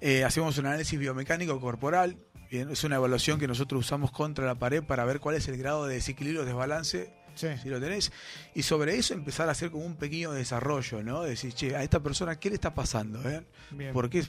Eh, 0.00 0.24
hacemos 0.24 0.56
un 0.58 0.66
análisis 0.66 0.98
biomecánico 0.98 1.60
corporal, 1.60 2.16
bien, 2.50 2.70
es 2.70 2.82
una 2.84 2.96
evaluación 2.96 3.38
que 3.38 3.46
nosotros 3.46 3.80
usamos 3.86 4.10
contra 4.10 4.44
la 4.46 4.54
pared 4.56 4.82
para 4.82 5.04
ver 5.04 5.20
cuál 5.20 5.36
es 5.36 5.46
el 5.48 5.56
grado 5.56 5.86
de 5.86 5.94
desequilibrio 5.96 6.44
desbalance, 6.44 7.12
Sí. 7.36 7.46
si 7.62 7.68
lo 7.68 7.80
tenés, 7.80 8.10
y 8.56 8.62
sobre 8.64 8.96
eso 8.98 9.14
empezar 9.14 9.48
a 9.48 9.52
hacer 9.52 9.70
como 9.70 9.84
un 9.86 9.94
pequeño 9.96 10.32
desarrollo, 10.32 11.02
¿no? 11.02 11.22
Decir, 11.22 11.54
che, 11.54 11.76
a 11.76 11.82
esta 11.84 12.00
persona, 12.00 12.38
¿qué 12.40 12.48
le 12.48 12.56
está 12.56 12.74
pasando? 12.74 13.20
eh? 13.30 13.46
¿Por 13.92 14.10
qué? 14.10 14.24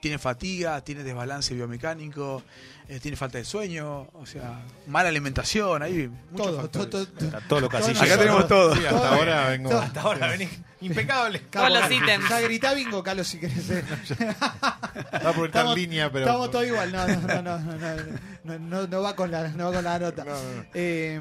Tiene 0.00 0.18
fatiga, 0.18 0.80
tiene 0.82 1.02
desbalance 1.02 1.54
biomecánico, 1.54 2.42
eh, 2.88 3.00
tiene 3.00 3.16
falta 3.16 3.38
de 3.38 3.44
sueño, 3.44 4.02
o 4.12 4.24
sea, 4.26 4.62
mala 4.86 5.08
alimentación, 5.08 5.82
hay 5.82 6.08
muchos 6.30 6.46
Todo, 6.46 6.60
factores. 6.62 6.90
todo, 6.90 7.06
todo. 7.08 7.28
Acá 7.28 7.42
todos 7.48 7.62
los 7.62 7.70
casillos. 7.70 8.02
Acá 8.02 8.16
tenemos 8.18 8.46
todo. 8.48 8.74
Sí, 8.76 8.86
hasta 8.86 9.08
ahora 9.14 9.48
vengo. 9.48 9.72
Hasta 9.76 10.00
ahora 10.02 10.28
venís 10.28 10.48
impecable. 10.80 11.40
Todos 11.50 11.70
los 11.72 11.90
ítems. 11.90 12.28
Ya 12.28 12.40
grita 12.40 12.74
bingo, 12.74 13.02
Carlos, 13.02 13.26
si 13.26 13.38
querés. 13.38 13.70
eh. 13.70 13.82
Va 14.40 15.30
a 15.30 15.32
proyectar 15.32 15.46
Estamos- 15.46 15.76
línea, 15.76 16.10
pero. 16.12 16.26
Estamos 16.26 16.50
todos 16.50 16.66
igual. 16.66 16.92
No, 16.92 17.06
no, 17.08 17.16
no, 17.20 17.42
no, 17.42 17.58
no, 17.58 17.96
no, 18.44 18.58
no, 18.58 18.86
no 18.86 19.02
va 19.02 19.16
con 19.16 19.30
la, 19.30 19.48
no 19.48 19.64
va 19.66 19.72
con 19.74 19.84
la 19.84 19.98
nota. 19.98 20.24
No, 20.24 20.30
no, 20.32 20.52
no. 20.54 20.64
Eh, 20.74 21.20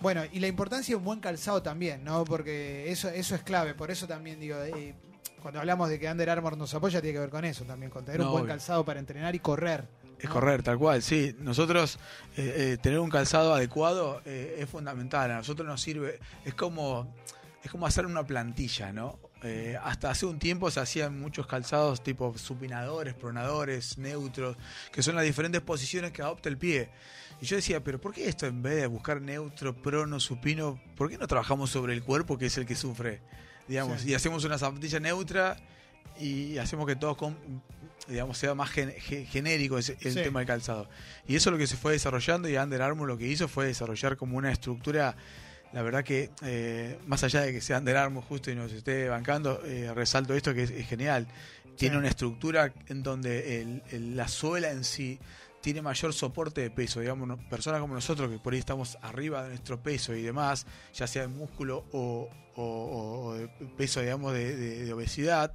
bueno, 0.00 0.22
y 0.32 0.40
la 0.40 0.48
importancia 0.48 0.92
de 0.92 0.96
un 0.96 1.04
buen 1.04 1.20
calzado 1.20 1.62
también, 1.62 2.02
¿no? 2.02 2.24
Porque 2.24 2.90
eso, 2.90 3.08
eso 3.08 3.34
es 3.34 3.42
clave. 3.42 3.74
Por 3.74 3.90
eso 3.90 4.08
también 4.08 4.40
digo, 4.40 4.56
eh, 4.62 4.94
cuando 5.42 5.60
hablamos 5.60 5.88
de 5.88 5.98
que 5.98 6.08
Under 6.10 6.30
Armour 6.30 6.56
nos 6.56 6.72
apoya, 6.74 7.00
tiene 7.00 7.14
que 7.14 7.20
ver 7.20 7.30
con 7.30 7.44
eso 7.44 7.64
también, 7.64 7.90
con 7.90 8.04
tener 8.04 8.20
No, 8.20 8.26
un 8.26 8.32
buen 8.32 8.44
obvio. 8.44 8.52
calzado 8.54 8.84
para 8.84 9.00
entrenar 9.00 9.34
y 9.34 9.40
correr. 9.40 9.86
Es 10.18 10.26
¿no? 10.26 10.30
correr, 10.34 10.62
tal 10.62 10.78
cual, 10.78 11.02
sí. 11.02 11.34
Nosotros, 11.40 11.98
eh, 12.36 12.54
eh, 12.74 12.78
tener 12.80 13.00
un 13.00 13.10
calzado 13.10 13.52
adecuado 13.54 14.22
eh, 14.24 14.56
es 14.58 14.68
fundamental. 14.70 15.30
A 15.32 15.36
nosotros 15.36 15.66
nos 15.66 15.82
sirve, 15.82 16.20
es 16.44 16.54
como, 16.54 17.12
es 17.62 17.70
como 17.70 17.86
hacer 17.86 18.06
una 18.06 18.24
plantilla, 18.24 18.92
¿no? 18.92 19.18
Eh, 19.44 19.76
hasta 19.82 20.08
hace 20.10 20.24
un 20.24 20.38
tiempo 20.38 20.70
se 20.70 20.78
hacían 20.78 21.18
muchos 21.18 21.48
calzados 21.48 22.00
tipo 22.00 22.38
supinadores, 22.38 23.14
pronadores, 23.14 23.98
neutros, 23.98 24.56
que 24.92 25.02
son 25.02 25.16
las 25.16 25.24
diferentes 25.24 25.60
posiciones 25.60 26.12
que 26.12 26.22
adopta 26.22 26.48
el 26.48 26.56
pie. 26.56 26.90
Y 27.40 27.46
yo 27.46 27.56
decía, 27.56 27.82
pero 27.82 28.00
¿por 28.00 28.14
qué 28.14 28.28
esto 28.28 28.46
en 28.46 28.62
vez 28.62 28.76
de 28.76 28.86
buscar 28.86 29.20
neutro, 29.20 29.74
prono, 29.74 30.20
supino, 30.20 30.80
por 30.96 31.10
qué 31.10 31.18
no 31.18 31.26
trabajamos 31.26 31.70
sobre 31.70 31.92
el 31.92 32.04
cuerpo 32.04 32.38
que 32.38 32.46
es 32.46 32.56
el 32.56 32.66
que 32.66 32.76
sufre? 32.76 33.20
Digamos, 33.68 34.00
Sí. 34.02 34.10
y 34.10 34.14
hacemos 34.14 34.44
una 34.44 34.58
zapatilla 34.58 35.00
neutra 35.00 35.56
y 36.20 36.58
hacemos 36.58 36.86
que 36.86 36.96
todo 36.96 37.16
con- 37.16 37.36
digamos 38.08 38.36
sea 38.36 38.54
más 38.54 38.70
gen- 38.70 38.92
ge- 38.98 39.24
genérico 39.26 39.78
ese- 39.78 39.96
el 40.00 40.12
Sí. 40.14 40.22
tema 40.22 40.40
del 40.40 40.46
calzado. 40.48 40.88
Y 41.26 41.36
eso 41.36 41.48
es 41.50 41.52
lo 41.52 41.58
que 41.58 41.66
se 41.66 41.76
fue 41.76 41.92
desarrollando 41.92 42.48
y 42.48 42.56
Under 42.56 42.82
Armour 42.82 43.06
lo 43.08 43.16
que 43.16 43.26
hizo 43.28 43.46
fue 43.48 43.66
desarrollar 43.66 44.16
como 44.16 44.36
una 44.36 44.50
estructura, 44.50 45.14
la 45.72 45.82
verdad 45.82 46.02
que 46.04 46.30
eh, 46.42 46.98
más 47.06 47.22
allá 47.24 47.40
de 47.42 47.52
que 47.52 47.60
sea 47.60 47.78
Under 47.78 47.96
Armour 47.96 48.24
justo 48.24 48.50
y 48.50 48.56
nos 48.56 48.72
esté 48.72 49.08
bancando, 49.08 49.62
eh, 49.64 49.92
resalto 49.94 50.34
esto 50.34 50.52
que 50.52 50.64
es, 50.64 50.70
es 50.70 50.86
genial. 50.88 51.26
Tiene 51.76 51.94
Sí. 51.94 51.98
una 52.00 52.08
estructura 52.08 52.72
en 52.88 53.02
donde 53.02 53.62
el- 53.62 53.82
el- 53.92 54.16
la 54.16 54.28
suela 54.28 54.70
en 54.72 54.84
sí 54.84 55.18
tiene 55.62 55.80
mayor 55.80 56.12
soporte 56.12 56.60
de 56.60 56.70
peso, 56.70 57.00
digamos, 57.00 57.38
personas 57.48 57.80
como 57.80 57.94
nosotros 57.94 58.30
que 58.30 58.38
por 58.38 58.52
ahí 58.52 58.58
estamos 58.58 58.98
arriba 59.00 59.42
de 59.44 59.50
nuestro 59.50 59.80
peso 59.82 60.14
y 60.14 60.22
demás, 60.22 60.66
ya 60.92 61.06
sea 61.06 61.22
de 61.22 61.28
músculo 61.28 61.84
o, 61.92 62.28
de 63.38 63.48
peso, 63.76 64.00
digamos, 64.00 64.32
de, 64.34 64.92
obesidad, 64.92 65.52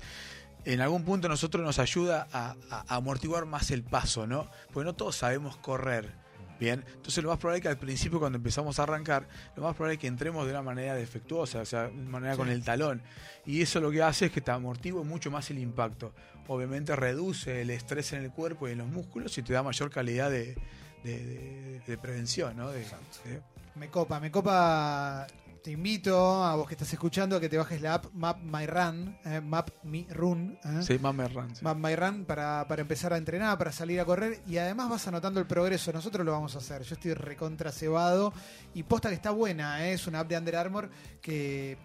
en 0.66 0.82
algún 0.82 1.04
punto 1.04 1.30
nosotros 1.30 1.64
nos 1.64 1.78
ayuda 1.80 2.28
a, 2.32 2.56
a- 2.72 2.86
a 2.88 2.96
amortiguar 2.96 3.46
más 3.46 3.70
el 3.72 3.84
paso, 3.84 4.26
¿no? 4.28 4.50
Porque 4.74 4.86
no 4.86 4.96
todos 4.96 5.16
sabemos 5.16 5.58
correr. 5.58 6.12
Bien, 6.60 6.84
entonces 6.96 7.24
lo 7.24 7.30
más 7.30 7.38
probable 7.40 7.58
es 7.58 7.62
que 7.64 7.70
al 7.70 7.78
principio 7.78 8.20
cuando 8.20 8.38
empezamos 8.38 8.80
a 8.80 8.84
arrancar, 8.84 9.28
lo 9.56 9.64
más 9.64 9.76
probable 9.76 9.96
es 9.96 10.00
que 10.00 10.08
entremos 10.08 10.46
de 10.46 10.52
una 10.52 10.62
manera 10.64 10.96
defectuosa, 10.96 11.60
o 11.62 11.66
sea, 11.66 11.84
de 11.84 11.92
manera 11.92 12.36
con 12.36 12.50
el 12.50 12.64
talón. 12.64 13.02
Y 13.46 13.62
eso 13.62 13.80
lo 13.80 13.92
que 13.92 14.02
hace 14.02 14.26
es 14.28 14.32
que 14.32 14.42
te 14.42 14.52
amortigua 14.52 15.04
mucho 15.04 15.30
más 15.32 15.50
el 15.52 15.60
impacto. 15.60 16.14
Obviamente 16.48 16.96
reduce 16.96 17.62
el 17.62 17.70
estrés 17.70 18.14
en 18.14 18.24
el 18.24 18.32
cuerpo 18.32 18.68
y 18.68 18.72
en 18.72 18.80
los 18.80 18.88
músculos 18.88 19.38
y 19.38 19.44
te 19.44 19.54
da 19.54 19.62
mayor 19.64 19.90
calidad 19.92 20.32
de, 20.32 20.56
de- 21.04 21.26
de- 21.26 21.80
de 21.86 21.98
prevención, 21.98 22.56
¿no? 22.58 22.72
De- 22.72 22.80
de- 23.26 23.42
Me 23.76 23.90
copa, 23.90 24.20
me 24.20 24.32
copa. 24.32 25.28
Te 25.68 25.74
invito 25.74 26.46
a 26.46 26.56
vos 26.56 26.66
que 26.66 26.76
estás 26.76 26.94
escuchando 26.94 27.36
a 27.36 27.42
que 27.42 27.50
te 27.50 27.58
bajes 27.58 27.82
la 27.82 27.96
app 27.96 28.06
Map 28.14 28.40
My 28.40 28.66
Run, 28.66 29.18
eh, 29.26 29.42
Map 29.42 29.70
Me 29.84 30.08
Run. 30.10 30.58
eh. 30.64 30.82
sí, 30.82 30.98
me 30.98 31.28
ran, 31.28 31.54
sí. 31.54 31.62
Map 31.62 31.76
My 31.76 31.94
Run 31.94 32.24
para, 32.24 32.66
para 32.70 32.84
empezar 32.84 33.12
a 33.12 33.18
entrenar, 33.18 33.58
para 33.58 33.74
salir 33.74 34.00
a 34.00 34.06
correr 34.06 34.40
y 34.48 34.60
además 34.60 34.90
vas 34.90 35.06
anotando 35.10 35.42
el 35.42 35.46
progreso. 35.46 35.92
Nosotros 35.92 36.26
lo 36.26 36.32
vamos 36.32 36.56
a 36.56 36.60
hacer. 36.60 36.84
Yo 36.84 36.96
estoy 36.96 37.16
recontra 37.16 37.74
cebado 37.74 38.32
y 38.74 38.84
posta 38.84 39.10
que 39.10 39.16
está 39.16 39.32
buena. 39.32 39.86
¿eh? 39.86 39.92
Es 39.92 40.08
una 40.08 40.22
app 40.22 40.30
de 40.30 40.38
Under 40.38 40.56
Armour 40.56 40.90
que 41.22 41.78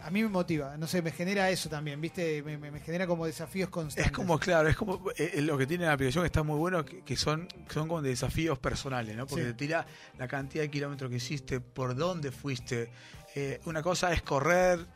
a 0.00 0.10
mí 0.10 0.22
me 0.22 0.28
motiva. 0.28 0.76
No 0.76 0.86
sé, 0.86 1.02
me 1.02 1.10
genera 1.12 1.50
eso 1.50 1.68
también, 1.68 2.00
¿viste? 2.00 2.42
Me, 2.42 2.56
me- 2.58 2.70
me 2.70 2.80
genera 2.80 3.06
como 3.06 3.26
desafíos 3.26 3.68
constantes. 3.70 4.06
Es 4.06 4.12
como, 4.16 4.38
claro, 4.38 4.68
es 4.68 4.76
como 4.76 5.10
eh, 5.16 5.32
eh, 5.34 5.42
lo 5.42 5.58
que 5.58 5.66
tiene 5.66 5.84
la 5.86 5.92
aplicación 5.92 6.22
que 6.22 6.26
está 6.26 6.42
muy 6.42 6.56
bueno, 6.58 6.84
que, 6.84 7.02
que 7.02 7.16
son, 7.16 7.48
son 7.68 7.88
como 7.88 8.02
desafíos 8.02 8.58
personales, 8.58 9.16
¿no? 9.16 9.26
Porque 9.26 9.44
Sí. 9.44 9.48
te 9.50 9.54
tira 9.54 9.86
la 10.18 10.28
cantidad 10.28 10.62
de 10.62 10.70
kilómetros 10.70 11.10
que 11.10 11.16
hiciste, 11.16 11.60
por 11.60 11.94
dónde 11.94 12.30
fuiste. 12.32 12.90
Eh, 13.34 13.60
una 13.66 13.82
cosa 13.82 14.12
es 14.12 14.22
correr, 14.22 14.86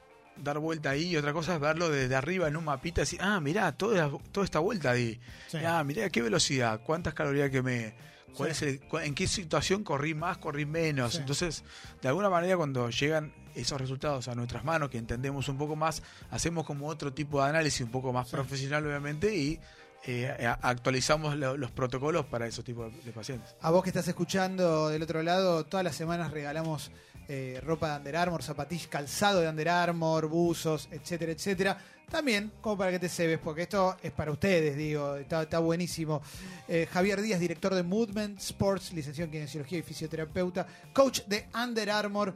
dar 0.43 0.59
vuelta 0.59 0.91
ahí, 0.91 1.09
y 1.11 1.17
otra 1.17 1.33
cosa 1.33 1.55
es 1.55 1.61
verlo 1.61 1.89
desde 1.89 2.15
arriba 2.15 2.49
en 2.49 2.57
un 2.57 2.65
mapita 2.65 3.03
decir, 3.03 3.19
ah, 3.23 3.41
mirá, 3.41 3.73
toda, 3.73 4.11
toda 4.33 4.45
esta 4.45 4.59
vuelta 4.59 4.91
ahí. 4.91 5.21
Sí. 5.49 5.59
Ah, 5.67 5.83
mirá, 5.85 6.09
qué 6.11 6.23
velocidad, 6.23 6.81
cuántas 6.85 7.15
calorías 7.15 7.51
quemé. 7.51 7.95
¿Cuál 8.37 8.55
Sí. 8.55 8.65
es 8.67 8.81
el, 8.93 9.03
¿En 9.05 9.15
qué 9.15 9.27
situación 9.29 9.85
corrí 9.85 10.15
más, 10.15 10.39
corrí 10.39 10.65
menos? 10.65 11.13
Sí. 11.13 11.19
Entonces, 11.19 11.65
de 12.01 12.09
alguna 12.09 12.31
manera, 12.31 12.57
cuando 12.57 12.89
llegan 12.89 13.33
esos 13.55 13.79
resultados 13.79 14.27
a 14.29 14.35
nuestras 14.35 14.65
manos, 14.65 14.89
que 14.89 14.97
entendemos 14.97 15.49
un 15.51 15.59
poco 15.59 15.77
más, 15.77 16.03
hacemos 16.31 16.65
como 16.65 16.89
otro 16.89 17.13
tipo 17.13 17.43
de 17.43 17.51
análisis, 17.51 17.83
un 17.83 17.91
poco 17.91 18.11
más 18.13 18.29
profesional, 18.31 18.87
obviamente, 18.87 19.37
y 19.37 19.61
eh, 20.05 20.35
actualizamos 20.63 21.37
lo- 21.37 21.57
los 21.59 21.71
protocolos 21.71 22.25
para 22.27 22.47
esos 22.47 22.65
tipos 22.65 22.91
de, 22.93 23.03
de 23.03 23.13
pacientes. 23.13 23.55
A 23.61 23.71
vos 23.71 23.83
que 23.85 23.91
estás 23.91 24.09
escuchando 24.09 24.89
del 24.89 25.03
otro 25.03 25.23
lado, 25.23 25.65
todas 25.67 25.85
las 25.85 25.95
semanas 25.95 26.31
regalamos 26.33 26.91
eh, 27.29 27.61
ropa 27.65 27.91
de 27.91 27.97
Under 27.99 28.17
Armour, 28.17 28.43
zapatillas, 28.43 28.87
calzado 28.89 29.41
de 29.41 29.49
Under 29.49 29.69
Armour, 29.69 30.27
buzos, 30.29 30.89
etcétera, 30.91 31.33
etcétera. 31.33 31.79
También, 32.11 32.53
como 32.61 32.77
para 32.77 32.91
que 32.91 32.99
te 32.99 33.09
cebes, 33.09 33.39
porque 33.39 33.63
esto 33.63 33.97
es 34.03 34.13
para 34.13 34.31
ustedes, 34.33 34.77
digo, 34.77 35.17
está, 35.17 35.43
está 35.45 35.61
buenísimo. 35.61 36.21
Eh, 36.69 36.87
Javier 36.93 37.23
Díaz, 37.23 37.41
director 37.41 37.75
de 37.75 37.83
Movement 37.83 38.39
Sports, 38.39 38.93
licenciado 38.93 39.27
en 39.27 39.33
Kinesiología 39.33 39.79
y 39.79 39.83
Fisioterapeuta, 39.83 40.67
coach 40.93 41.23
de 41.27 41.49
Under 41.55 41.91
Armour. 41.91 42.35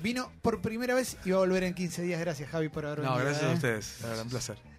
Vino 0.00 0.30
por 0.42 0.62
primera 0.62 0.94
vez 0.94 1.16
y 1.24 1.30
va 1.30 1.38
a 1.38 1.40
volver 1.40 1.64
en 1.64 1.74
15 1.74 2.02
días. 2.02 2.20
Gracias, 2.20 2.48
Javi, 2.50 2.68
por 2.68 2.86
haber 2.86 3.00
No, 3.00 3.16
venido. 3.16 3.24
gracias 3.24 3.44
a 3.44 3.50
¿eh? 3.50 3.54
ustedes, 3.54 3.98
un 4.22 4.28
placer. 4.30 4.70